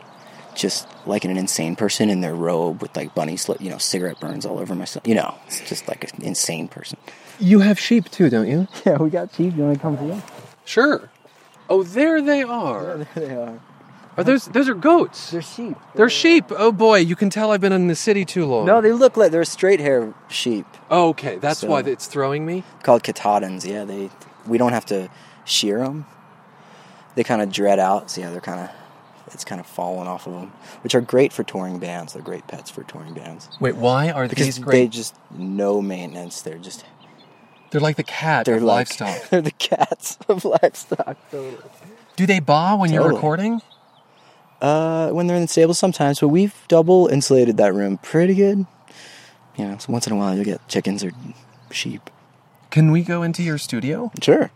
[0.54, 4.18] just like an insane person in their robe with like bunny slip, you know, cigarette
[4.18, 5.06] burns all over myself.
[5.06, 6.98] You know, it's just like an insane person.
[7.38, 8.66] You have sheep too, don't you?
[8.84, 9.56] Yeah, we got sheep.
[9.56, 10.22] You want to come to them?
[10.64, 11.10] Sure.
[11.70, 12.98] Oh, there they are.
[12.98, 13.60] Yeah, there they are.
[14.18, 15.30] Are those those are goats?
[15.30, 15.76] They're sheep.
[15.94, 16.46] They're sheep.
[16.50, 18.66] Oh boy, you can tell I've been in the city too long.
[18.66, 20.66] No, they look like they're straight hair sheep.
[20.90, 22.64] Oh, okay, that's so, why it's throwing me.
[22.82, 23.64] Called Katahdins.
[23.64, 24.10] Yeah, they.
[24.44, 25.08] We don't have to
[25.44, 26.04] shear them.
[27.14, 28.10] They kind of dread out.
[28.10, 28.70] So yeah, they're kind of.
[29.28, 30.52] It's kind of falling off of them,
[30.82, 32.14] which are great for touring bands.
[32.14, 33.48] They're great pets for touring bands.
[33.60, 34.72] Wait, why are because these great?
[34.72, 36.42] They just no maintenance.
[36.42, 36.84] They're just.
[37.70, 39.28] They're like the cat they're of like, livestock.
[39.30, 41.18] They're the cats of livestock.
[41.30, 42.94] Do they baa when totally.
[42.94, 43.62] you're recording?
[44.60, 48.66] Uh, when they're in the stable sometimes, but we've double insulated that room pretty good.
[49.56, 51.12] You know, so once in a while you'll get chickens or
[51.70, 52.10] sheep.
[52.70, 54.10] Can we go into your studio?
[54.20, 54.50] Sure.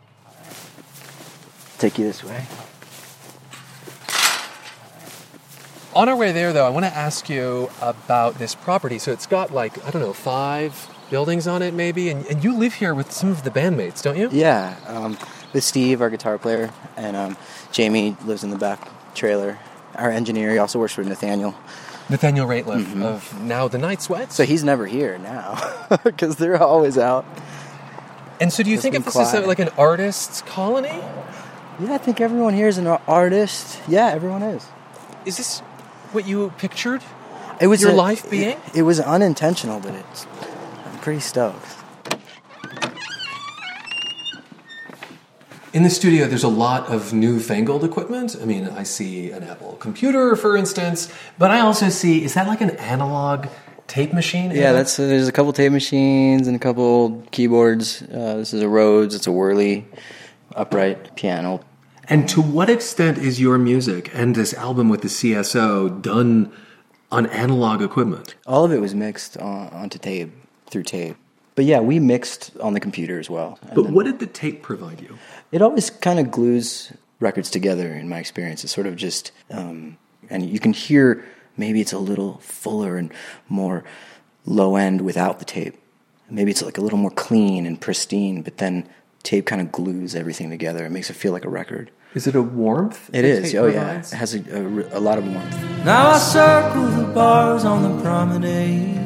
[1.78, 2.46] Take you this way.
[5.94, 8.98] On our way there, though, I want to ask you about this property.
[8.98, 12.08] So it's got like, I don't know, five buildings on it, maybe?
[12.08, 14.30] And, and you live here with some of the bandmates, don't you?
[14.32, 15.18] Yeah, um,
[15.52, 17.36] with Steve, our guitar player, and um,
[17.72, 19.58] Jamie lives in the back trailer.
[19.94, 21.54] Our engineer, he also works for Nathaniel.
[22.08, 23.02] Nathaniel Rateliff mm-hmm.
[23.02, 24.34] of Now the Night Sweats.
[24.34, 27.24] So he's never here now because they're always out.
[28.40, 30.88] and so do you think if this is a, like an artist's colony?
[31.80, 33.80] Yeah, I think everyone here is an artist.
[33.88, 34.66] Yeah, everyone is.
[35.24, 35.60] Is this
[36.12, 37.02] what you pictured?
[37.60, 38.50] It was Your a- life being?
[38.50, 40.26] It, it was unintentional, but it's.
[40.86, 41.81] I'm pretty stoked.
[45.72, 48.36] In the studio, there's a lot of newfangled equipment.
[48.40, 52.46] I mean, I see an Apple computer, for instance, but I also see is that
[52.46, 53.46] like an analog
[53.86, 54.50] tape machine?
[54.50, 58.02] Yeah, that's there's a couple tape machines and a couple keyboards.
[58.02, 59.14] Uh, this is a Rhodes.
[59.14, 59.86] It's a Whirly
[60.54, 61.64] upright piano.
[62.06, 66.52] And to what extent is your music and this album with the CSO done
[67.10, 68.34] on analog equipment?
[68.46, 70.32] All of it was mixed on, onto tape
[70.68, 71.16] through tape.
[71.54, 73.58] But yeah, we mixed on the computer as well.
[73.74, 75.18] But what did the tape provide you?
[75.50, 78.64] It always kind of glues records together in my experience.
[78.64, 79.98] It's sort of just, um,
[80.30, 81.24] and you can hear
[81.56, 83.12] maybe it's a little fuller and
[83.48, 83.84] more
[84.46, 85.78] low end without the tape.
[86.30, 88.88] Maybe it's like a little more clean and pristine, but then
[89.22, 90.86] tape kind of glues everything together.
[90.86, 91.90] It makes it feel like a record.
[92.14, 93.10] Is it a warmth?
[93.12, 93.38] It is.
[93.38, 93.52] the is.
[93.52, 95.84] tape Oh yeah, it has a, a, a lot of warmth.
[95.84, 99.01] Now I circle the bars on the promenade.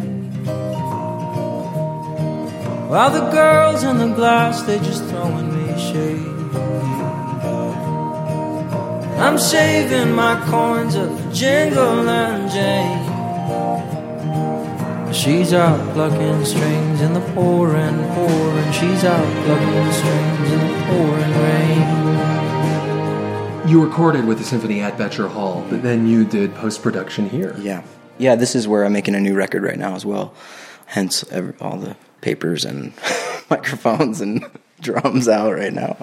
[2.88, 6.37] While the girls in the glass, they just throwing me shade.
[9.18, 13.03] I'm saving my coins up for Jingle and Jane.
[15.12, 18.72] She's out plucking strings in the pouring, pouring.
[18.72, 21.87] She's out plucking strings in the pouring rain.
[23.68, 27.57] You recorded with the symphony at Boettcher Hall, but then you did post production here.
[27.59, 27.83] Yeah,
[28.18, 28.37] yeah.
[28.37, 30.33] This is where I'm making a new record right now as well.
[30.87, 31.96] Hence, every, all the
[32.27, 32.93] papers and
[33.51, 34.45] microphones and
[34.81, 35.97] drums out right now.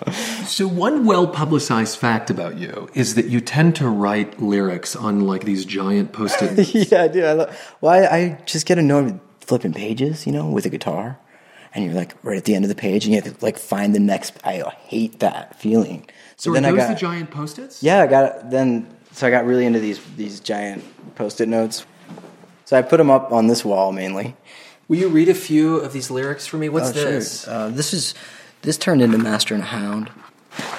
[0.46, 5.28] So one well publicized fact about you is that you tend to write lyrics on
[5.28, 7.26] like these giant post-it yeah, I do.
[7.26, 10.70] I lo- well, I, I just get annoyed with flipping pages, you know, with a
[10.70, 11.20] guitar,
[11.76, 13.60] and you're like right at the end of the page, and you have to like
[13.60, 14.40] find the next.
[14.46, 16.10] I hate that feeling.
[16.38, 17.84] So are then I got the giant post-its?
[17.84, 18.88] yeah, I got then.
[19.12, 21.86] So I got really into these these giant post-it notes.
[22.64, 24.38] So I put them up on this wall mainly.
[24.94, 26.70] Will you read a few of these lyrics for me?
[26.70, 27.12] What's Oh, sure.
[27.14, 27.48] this?
[27.48, 28.14] Uh, this is
[28.62, 30.12] this turned into Master and a Hound.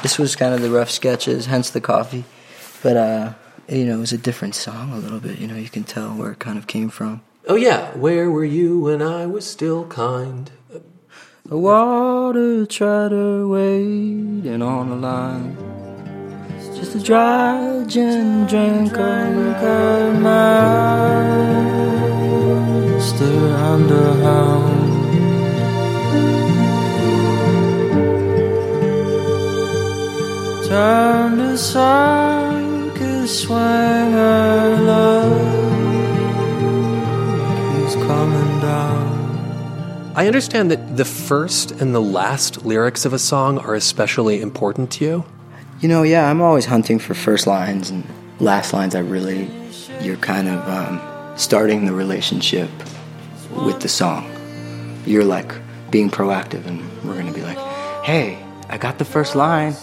[0.05, 2.23] This was kind of the rough sketches, hence the coffee.
[2.81, 3.33] But uh,
[3.69, 5.41] you know, it was a different song a little bit.
[5.41, 7.23] You know, you can tell where it kind of came from.
[7.49, 10.49] Oh yeah, where were you when I was still kind?
[11.45, 15.57] The water treader waiting on the line.
[16.57, 22.14] It's just a dry gin drink of master
[23.13, 25.05] and a hound.
[30.67, 35.33] Turn to circus swinger love.
[37.77, 40.13] He's coming down.
[40.17, 44.91] I understand that the first and the last lyrics of a song are especially important
[44.93, 45.25] to you.
[45.81, 48.05] You know, yeah, I'm always hunting for first lines and
[48.41, 48.95] last lines.
[48.95, 49.51] I really,
[50.01, 51.01] you're kind of um,
[51.37, 52.71] starting the relationship
[53.55, 54.31] with the song.
[55.07, 55.53] You're like
[55.91, 57.59] being proactive, and we're gonna be like,
[58.05, 58.39] hey,
[58.69, 59.75] I got the first line.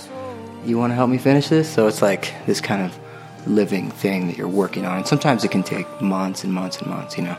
[0.65, 1.71] You want to help me finish this?
[1.71, 2.97] So it's like this kind of
[3.47, 4.97] living thing that you're working on.
[4.97, 7.35] And sometimes it can take months and months and months, you know,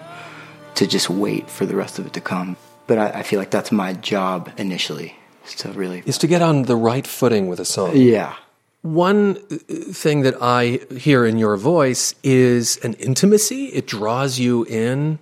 [0.74, 2.56] to just wait for the rest of it to come.
[2.88, 5.14] But I, I feel like that's my job initially,
[5.46, 7.96] is to really, Is to get on the right footing with a song.
[7.96, 8.34] yeah.
[8.82, 9.56] One uh,
[9.92, 13.66] thing that I hear in your voice is an intimacy.
[13.66, 15.20] It draws you in.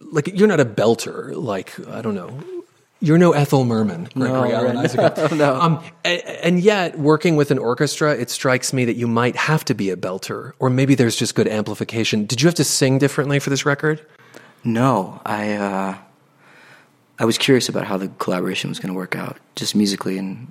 [0.00, 1.34] Like you're not a belter.
[1.34, 2.40] Like I don't know.
[3.00, 4.76] You're no Ethel Merman, Gregory No, right.
[4.76, 5.30] Isaac.
[5.32, 5.54] No.
[5.54, 9.64] Um, a- and yet, working with an orchestra, it strikes me that you might have
[9.66, 12.24] to be a belter, or maybe there's just good amplification.
[12.26, 14.04] Did you have to sing differently for this record?
[14.64, 15.96] No, I uh,
[17.20, 20.50] I was curious about how the collaboration was going to work out, just musically, and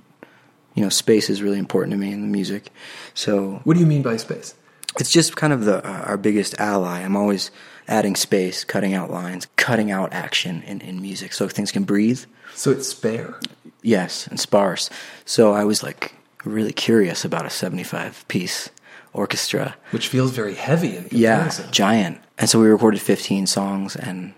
[0.74, 2.70] you know, space is really important to me in the music.
[3.12, 4.54] So What do you mean by space?
[4.98, 7.00] It's just kind of the uh, our biggest ally.
[7.00, 7.50] I'm always
[7.86, 12.24] adding space, cutting out lines, cutting out action in, in music, so things can breathe.
[12.54, 13.38] So it's spare.
[13.82, 14.90] Yes, and sparse.
[15.24, 16.14] So I was like
[16.44, 18.70] really curious about a 75 piece
[19.12, 19.76] orchestra.
[19.90, 22.20] Which feels very heavy in Yeah, giant.
[22.38, 24.34] And so we recorded 15 songs, and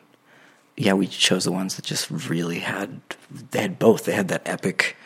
[0.76, 3.00] yeah, we chose the ones that just really had
[3.50, 4.04] they had both.
[4.04, 4.96] They had that epic,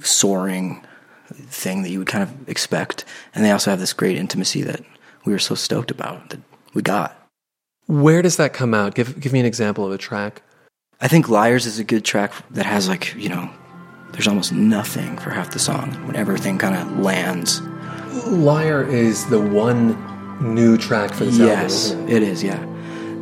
[0.00, 0.84] soaring
[1.34, 3.04] thing that you would kind of expect,
[3.34, 4.82] and they also have this great intimacy that
[5.24, 6.40] we were so stoked about that
[6.74, 7.16] we got.
[7.86, 8.94] Where does that come out?
[8.94, 10.42] Give give me an example of a track.
[11.00, 13.50] I think Liars is a good track that has like you know,
[14.12, 17.60] there's almost nothing for half the song when everything kind of lands.
[18.26, 19.94] Liar is the one
[20.40, 22.08] new track for this yes, album.
[22.08, 22.22] Isn't it?
[22.22, 22.42] it is.
[22.42, 22.62] Yeah.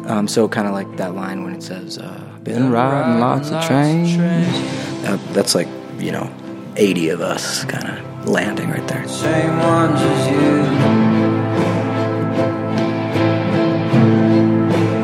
[0.06, 3.64] Um, so kind of like that line when it says, uh, "Been riding lots of
[3.64, 6.30] trains." That, that's like you know,
[6.76, 9.06] eighty of us kind of landing right there.
[9.08, 10.64] Same ones as you.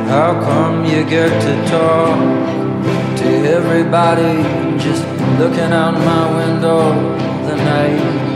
[0.09, 2.19] How come you get to talk
[3.19, 4.43] to everybody
[4.79, 5.05] just
[5.39, 6.93] looking out my window
[7.47, 8.30] the night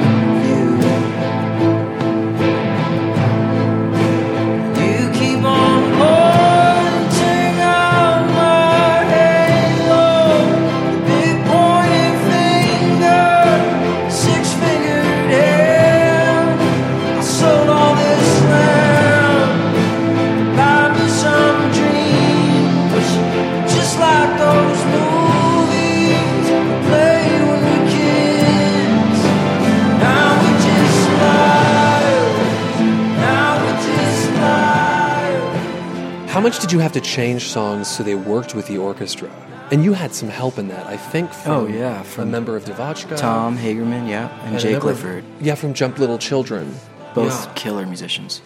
[36.75, 39.31] you have to change songs so they worked with the orchestra?
[39.72, 41.33] And you had some help in that, I think.
[41.33, 45.25] From Oh, yeah, from a member of DeVotchKa, Tom Hagerman, yeah, and, and member of-
[45.41, 46.75] yeah, from Jump Little Children.
[47.14, 47.53] both Yeah.
[47.55, 48.43] killer musicians,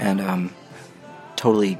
[0.00, 0.50] and um,
[1.36, 1.78] totally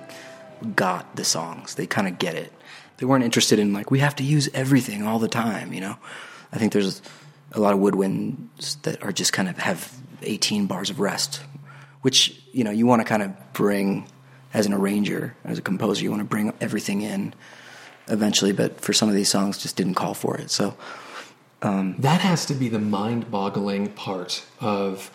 [0.76, 1.74] got the songs.
[1.74, 2.52] They kind of get it.
[2.98, 5.72] They weren't interested in like we have to use everything all the time.
[5.72, 5.96] You know,
[6.52, 7.02] I think there's
[7.52, 11.40] a lot of woodwinds that are just kind of have 18 bars of rest,
[12.02, 14.06] which you know you want to kind of bring
[14.52, 17.34] as an arranger, as a composer, you want to bring everything in
[18.08, 18.52] eventually.
[18.52, 20.50] But for some of these songs, just didn't call for it.
[20.50, 20.74] So
[21.62, 25.10] um, That has to be the mind-boggling part of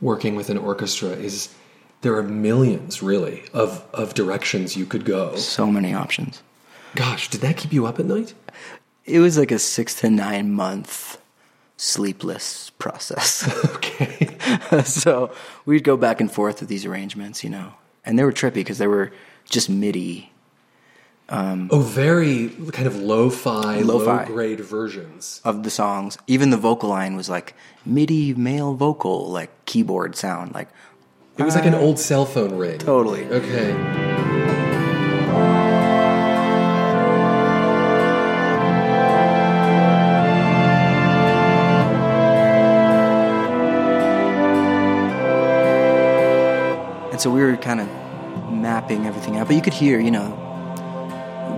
[0.00, 1.10] working with an orchestra.
[1.10, 1.54] Is
[2.02, 5.34] there are millions, really, of of directions you could go.
[5.36, 6.42] so many options.
[6.94, 8.34] Gosh, did that keep you up at night?
[9.04, 11.18] It was like a six to nine month
[11.76, 13.48] sleepless process.
[13.76, 14.36] Okay.
[14.84, 15.32] so
[15.64, 17.72] we'd go back and forth with these arrangements, you know,
[18.06, 19.12] and they were trippy because they were
[19.44, 20.32] just MIDI.
[21.28, 24.20] Um, Oh, very kind of lo-fi, Lo-fi.
[24.26, 25.40] low-grade versions.
[25.44, 26.16] of the songs.
[26.28, 27.54] Even the vocal line was like
[27.84, 30.68] MIDI male vocal, like keyboard sound, like
[31.36, 32.78] It was like an old cell phone ring.
[32.78, 33.24] totally.
[33.26, 34.14] Okay.
[47.16, 47.88] And so we were kind of
[48.52, 50.28] mapping everything out, but you could hear, you know,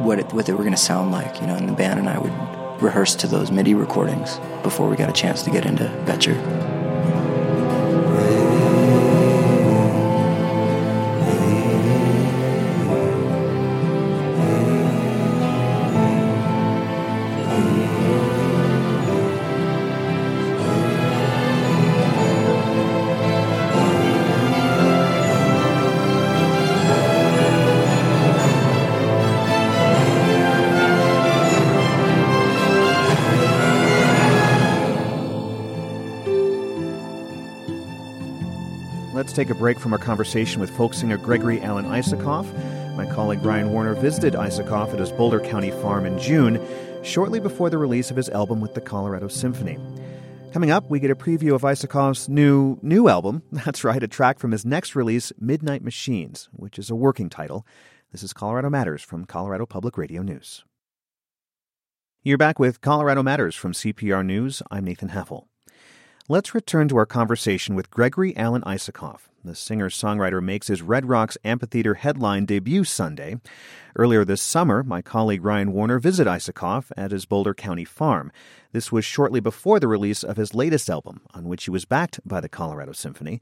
[0.05, 1.57] what it, what they were going to sound like, you know.
[1.57, 5.13] And the band and I would rehearse to those MIDI recordings before we got a
[5.13, 6.68] chance to get into Boettcher.
[39.39, 42.45] Take a break from our conversation with folk singer Gregory Alan Isakov.
[42.97, 46.61] My colleague Ryan Warner visited Isakov at his Boulder County farm in June,
[47.05, 49.79] shortly before the release of his album with the Colorado Symphony.
[50.53, 53.45] Coming up, we get a preview of Isakov's new new album.
[53.53, 57.65] That's right, a track from his next release, Midnight Machines, which is a working title.
[58.11, 60.65] This is Colorado Matters from Colorado Public Radio News.
[62.25, 64.65] You're back with Colorado Matters from CPR News.
[64.73, 65.45] I'm Nathan Heffel.
[66.31, 69.21] Let's return to our conversation with Gregory Alan Isakov.
[69.43, 73.37] The singer songwriter makes his Red Rocks Amphitheater headline debut Sunday.
[73.97, 78.31] Earlier this summer, my colleague Ryan Warner visited Isakov at his Boulder County farm.
[78.73, 82.21] This was shortly before the release of his latest album, on which he was backed
[82.29, 83.41] by the Colorado Symphony.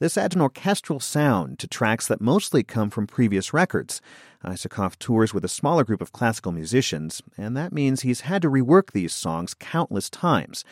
[0.00, 4.00] This adds an orchestral sound to tracks that mostly come from previous records.
[4.44, 8.50] Isakov tours with a smaller group of classical musicians, and that means he's had to
[8.50, 10.64] rework these songs countless times.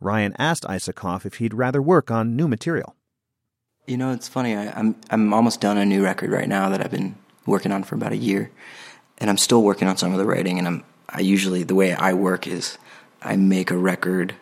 [0.00, 2.96] Ryan asked Isakov if he'd rather work on new material.
[3.86, 4.56] You know, it's funny.
[4.56, 7.82] I, I'm I'm almost done a new record right now that I've been working on
[7.84, 8.50] for about a year,
[9.18, 10.58] and I'm still working on some of the writing.
[10.58, 12.78] And I'm I usually the way I work is
[13.22, 14.34] I make a record,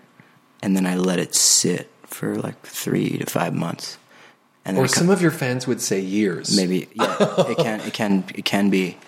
[0.62, 3.96] and then I let it sit for like three to five months,
[4.64, 6.54] And or I co- some of your fans would say years.
[6.56, 7.16] maybe yeah,
[7.50, 8.98] it can it can it can be,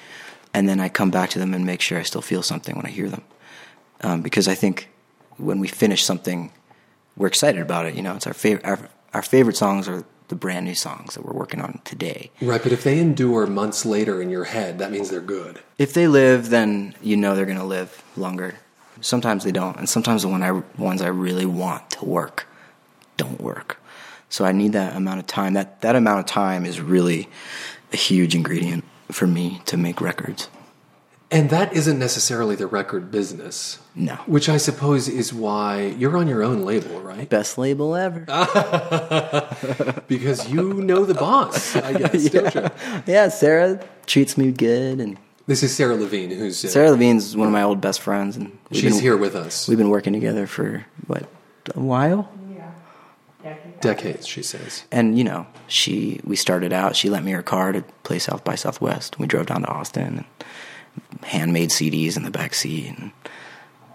[0.55, 2.87] and then I come back to them and make sure I still feel something when
[2.87, 3.23] I hear them,
[4.03, 4.89] um, because I think
[5.41, 6.53] when we finish something,
[7.17, 7.95] we're excited about it.
[7.95, 8.65] You know, it's our favorite.
[8.65, 12.31] Our, our favorite songs are the brand new songs that we're working on today.
[12.41, 15.61] Right, but if they endure months later in your head, that means they're good.
[15.77, 18.55] If they live, then you know they're going to live longer.
[19.01, 22.47] Sometimes they don't, and sometimes the one I, ones I really want to work
[23.17, 23.79] don't work.
[24.29, 25.55] So I need that amount of time.
[25.55, 27.29] That that amount of time is really
[27.93, 30.49] a huge ingredient for me to make records.
[31.33, 33.79] And that isn't necessarily the record business.
[33.95, 34.15] No.
[34.27, 37.29] Which I suppose is why you're on your own label, right?
[37.29, 38.21] Best label ever.
[40.09, 42.69] because you know the boss, I guess, don't you?
[43.07, 47.47] yeah, Sarah treats me good, and This is Sarah Levine, who's uh, Sarah Levine's one
[47.47, 49.69] of my old best friends, and we've she's been- here with us.
[49.69, 51.29] We've been working together for what
[51.75, 52.29] a while.
[52.53, 52.73] Yeah,
[53.45, 53.81] decades.
[53.81, 54.85] decades, she says.
[54.91, 56.97] And you know, she we started out.
[56.97, 59.19] She lent me her car to play South by Southwest.
[59.19, 60.25] We drove down to Austin and
[61.23, 63.13] handmade CDs in the back seat, and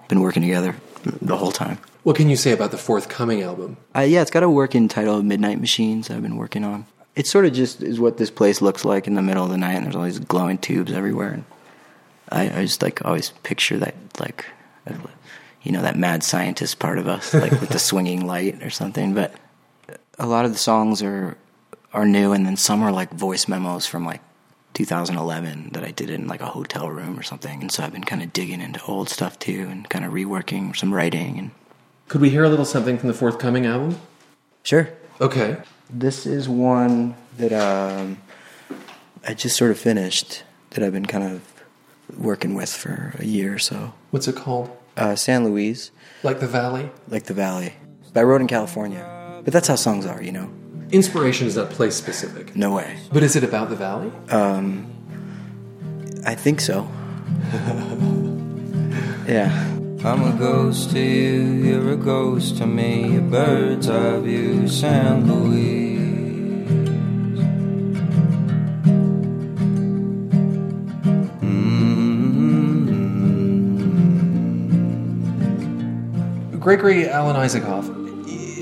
[0.07, 1.77] been working together the whole time.
[2.03, 3.77] What can you say about the forthcoming album?
[3.95, 6.11] Uh, yeah, it's got a working title, Midnight Machines.
[6.11, 6.85] I've been working on.
[7.15, 9.57] It sort of just is what this place looks like in the middle of the
[9.57, 11.31] night, and there's all these glowing tubes everywhere.
[11.31, 11.45] And
[12.29, 14.45] I, I just like always picture that like,
[15.63, 19.13] you know, that mad scientist part of us, like with the swinging light or something.
[19.13, 19.33] But
[20.19, 21.37] a lot of the songs are
[21.93, 24.21] are new, and then some are like voice memos from like
[24.76, 27.61] 2011 that I did in like a hotel room or something.
[27.61, 30.76] And so I've been kind of digging into old stuff too, and kind of reworking
[30.76, 31.39] some writing.
[31.39, 31.51] And
[32.07, 33.99] Could we hear a little something from the forthcoming album?
[34.63, 34.89] sure,
[35.21, 35.57] Okay.
[35.89, 38.17] This is one that um,
[39.28, 41.41] I just sort of finished that I've been kind of
[42.17, 43.93] working with for a year or so.
[44.11, 44.76] What's it called?
[44.97, 45.91] Uh, San Luis,
[46.23, 46.89] Like the Valley?
[47.07, 47.73] like the Valley.
[48.13, 50.49] But I wrote in California, but that's how songs are, you know.
[50.91, 52.55] Inspiration is not place specific.
[52.55, 52.97] No way.
[53.11, 54.11] But is it about the Valley?
[54.29, 54.91] Um,
[56.25, 56.89] I think so.
[59.27, 59.71] yeah.
[60.03, 65.25] I'm a ghost to you, you're a ghost to me, a bird's eye view, San
[65.25, 65.86] Luis.
[76.65, 77.86] Gregory Alan Isakov,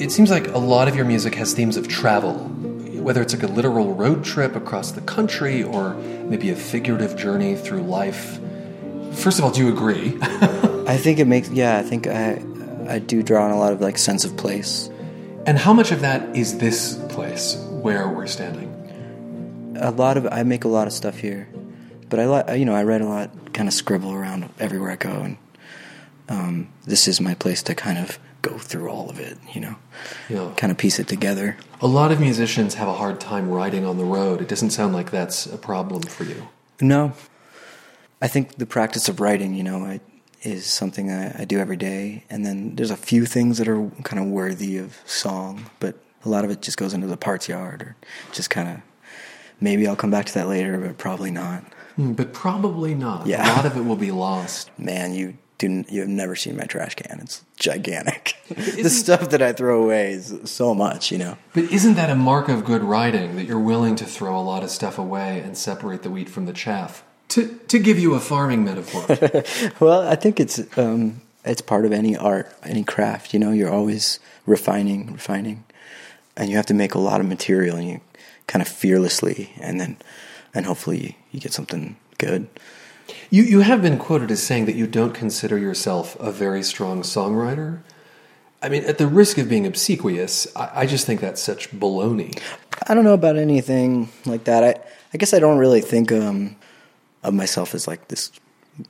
[0.04, 3.44] it seems like a lot of your music has themes of travel, whether it's like
[3.44, 8.38] a literal road trip across the country or maybe a figurative journey through life.
[9.14, 10.18] First of all, do you agree?
[10.22, 12.44] I think it makes, yeah, I think I,
[12.88, 14.90] I do draw on a lot of like sense of place.
[15.46, 18.74] and how much of that is this place where we're standing?
[19.76, 21.48] a lot of I make a lot of stuff here,
[22.10, 24.96] but I like you know I write a lot, kind of scribble around everywhere I
[24.96, 25.38] go, and
[26.30, 29.76] um, this is my place to kind of go through all of it, you know,
[30.30, 30.52] Yeah.
[30.58, 31.58] kind of piece it together.
[31.82, 34.40] A lot of musicians have a hard time writing on the road.
[34.42, 36.48] It doesn't sound like that's a problem for you.
[36.82, 37.14] No,
[38.22, 40.00] I think the practice of writing, you know, I,
[40.44, 43.90] is something I, I do every day, and then there's a few things that are
[44.04, 47.48] kind of worthy of song, but a lot of it just goes into the parts
[47.50, 47.96] yard, or
[48.34, 48.78] just kind of
[49.62, 51.64] maybe I'll come back to that later, but probably not.
[51.96, 53.26] Hmm, But probably not.
[53.28, 53.46] Yeah.
[53.46, 54.70] A lot of it will be lost.
[54.78, 57.20] Man, you do you have never seen my trash can.
[57.22, 58.36] It's gigantic.
[58.50, 61.38] the stuff that I throw away is so much, you know.
[61.54, 64.64] But isn't that a mark of good writing that you're willing to throw a lot
[64.64, 67.04] of stuff away and separate the wheat from the chaff?
[67.30, 69.04] To, to give you a farming metaphor.
[69.80, 73.34] Well, I think it's um, it's part of any art, any craft.
[73.34, 75.64] You know, you're always refining, refining,
[76.38, 78.02] and you have to make a lot of material, and you
[78.48, 79.98] kind of fearlessly, and then
[80.54, 82.48] and hopefully you get something good.
[83.30, 87.02] You, you have been quoted as saying that you don't consider yourself a very strong
[87.02, 87.82] songwriter.
[88.62, 92.40] I mean, at the risk of being obsequious, I, I just think that's such baloney.
[92.88, 94.64] I don't know about anything like that.
[94.64, 94.82] I
[95.14, 96.56] I guess I don't really think um,
[97.24, 98.32] of myself as like this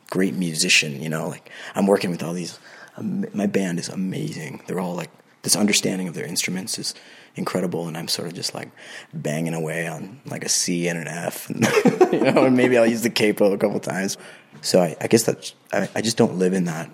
[0.10, 1.02] great musician.
[1.02, 2.60] You know, like I'm working with all these.
[2.96, 4.62] Um, my band is amazing.
[4.68, 5.10] They're all like
[5.42, 6.94] this understanding of their instruments is
[7.36, 8.70] incredible, and I'm sort of just like
[9.14, 11.62] banging away on like a C and an F, and,
[12.14, 14.18] you know, and maybe I'll use the capo a couple times.
[14.62, 16.90] So I, I guess that I, I just don't live in that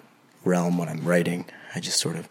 [0.46, 1.46] realm when I'm writing.
[1.76, 2.28] I just sort of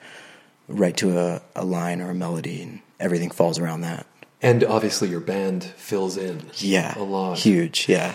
[0.68, 4.06] write to a, a line or a melody, and everything falls around that.
[4.40, 7.38] And obviously, your band fills in Yeah, a lot.
[7.38, 7.88] huge.
[7.88, 8.14] Yeah,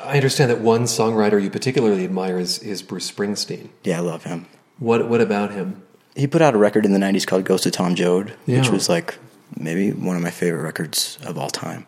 [0.00, 3.68] I understand that one songwriter you particularly admire is, is Bruce Springsteen.
[3.84, 4.46] yeah, I love him.
[4.78, 5.82] What, what about him?
[6.16, 8.88] He put out a record in the '90s called "Ghost of Tom Joad," which was
[8.88, 9.16] like
[9.58, 11.86] maybe one of my favorite records of all time.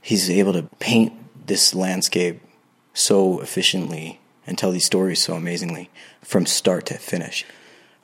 [0.00, 1.12] He's able to paint
[1.46, 2.40] this landscape
[2.94, 5.90] so efficiently and tell these stories so amazingly
[6.22, 7.44] from start to finish.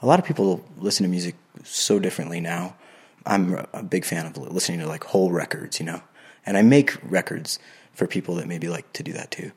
[0.02, 1.34] A lot of people listen to music
[1.64, 2.76] so differently now.
[3.24, 6.02] I'm a big fan of listening to like whole records, you know,
[6.44, 7.58] and I make records
[7.92, 9.52] for people that maybe like to do that too.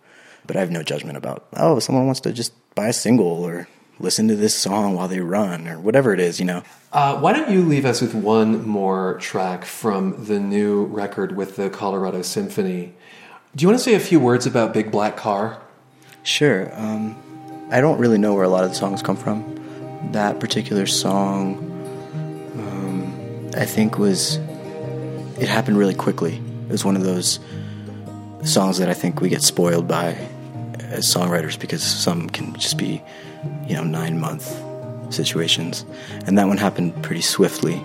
[0.47, 3.67] But I have no judgment about oh, someone wants to just buy a single or
[3.99, 6.63] listen to this song while they run or whatever it is, you know.
[6.91, 11.55] Uh, why don't you leave us with one more track from the new record with
[11.55, 12.93] the Colorado Symphony?
[13.55, 15.61] Do you want to say a few words about Big Black Car?
[16.23, 16.71] Sure.
[16.79, 17.15] Um,
[17.71, 19.55] I don't really know where a lot of the songs come from.
[20.11, 21.57] That particular song,
[22.55, 24.37] um, I think, was
[25.39, 26.35] it happened really quickly.
[26.67, 27.39] It was one of those
[28.43, 30.15] songs that I think we get spoiled by
[30.79, 33.01] as songwriters because some can just be,
[33.67, 34.45] you know, nine month
[35.13, 35.85] situations.
[36.25, 37.75] And that one happened pretty swiftly.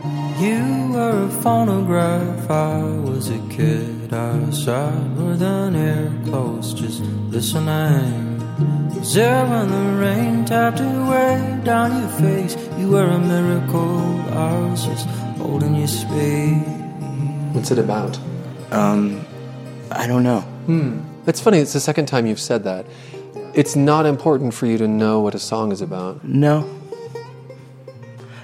[0.41, 7.01] You were a phonograph, I was a kid outside with an ear close, just
[7.31, 8.35] listening.
[9.13, 14.01] There when the rain tapped away down your face, you were a miracle.
[14.33, 16.67] I was just holding your space.
[17.53, 18.19] What's it about?
[18.71, 19.25] Um,
[19.91, 20.41] I don't know.
[20.41, 21.01] Hmm.
[21.27, 22.87] It's funny, it's the second time you've said that.
[23.55, 26.25] It's not important for you to know what a song is about.
[26.25, 26.69] No.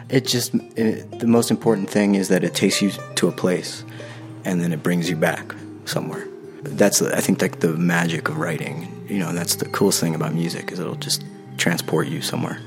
[0.09, 3.85] It just, it, the most important thing is that it takes you to a place
[4.45, 5.55] and then it brings you back
[5.85, 6.27] somewhere.
[6.63, 9.05] That's, I think, like the magic of writing.
[9.09, 11.25] You know, that's the coolest thing about music is it'll just
[11.57, 12.61] transport you somewhere.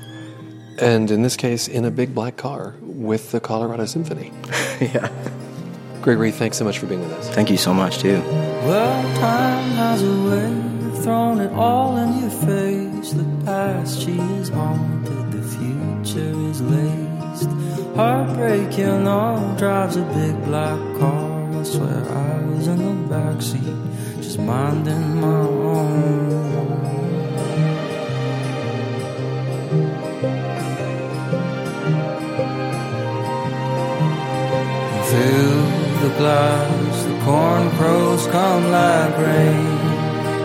[0.78, 4.32] And in this case, in a big black car with the Colorado Symphony.
[4.80, 5.10] yeah.
[6.02, 7.30] Gregory, thanks so much for being with us.
[7.30, 8.20] Thank you so much, too.
[8.66, 9.02] Well,
[11.04, 13.12] throwing it all in your face.
[13.12, 17.50] The past, she is haunted, the future is laced.
[17.94, 21.60] Heartbreak, you know, drives a big black car.
[21.60, 26.30] I swear I was in the backseat, just minding my own.
[35.10, 35.60] Fill
[36.02, 39.73] the glass, the corn crows come like rain.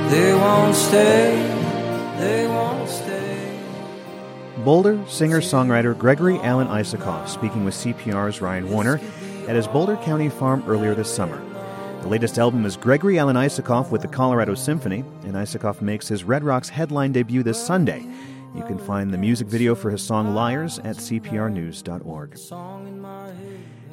[0.10, 1.38] They won't stay,
[2.18, 3.60] they won't stay.
[4.66, 9.00] Boulder singer songwriter Gregory Alan Isakov speaking with CPR's Ryan Warner
[9.48, 11.40] at his Boulder County farm earlier this summer.
[12.02, 16.24] The latest album is Gregory Alan Isakov with the Colorado Symphony, and Isakov makes his
[16.24, 18.04] Red Rocks headline debut this Sunday.
[18.56, 22.36] You can find the music video for his song Liars at cprnews.org.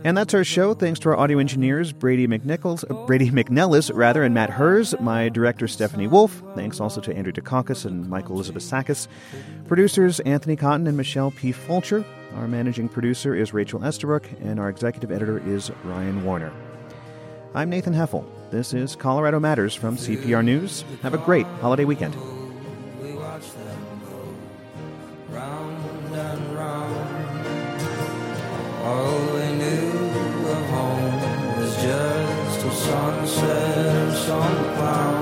[0.07, 0.73] And that's our show.
[0.73, 4.95] Thanks to our audio engineers, Brady McNichols, uh, Brady McNellis, rather, and Matt Hers.
[5.01, 6.45] My director, Stephanie Wolf.
[6.55, 9.09] Thanks also to Andrew Dukakis and Michael Elizabeth Sakas.
[9.67, 11.51] Producers, Anthony Cotton and Michelle P.
[11.51, 12.05] Fulcher.
[12.37, 16.53] Our managing producer is Rachel Estabrook, and our executive editor is Ryan Warner.
[17.57, 18.25] I'm Nathan Heffel.
[18.53, 20.85] This is Colorado Matters from CPR News.
[21.03, 22.15] Have a great holiday weekend.
[23.03, 23.11] We
[33.27, 35.16] sunset or sunflower.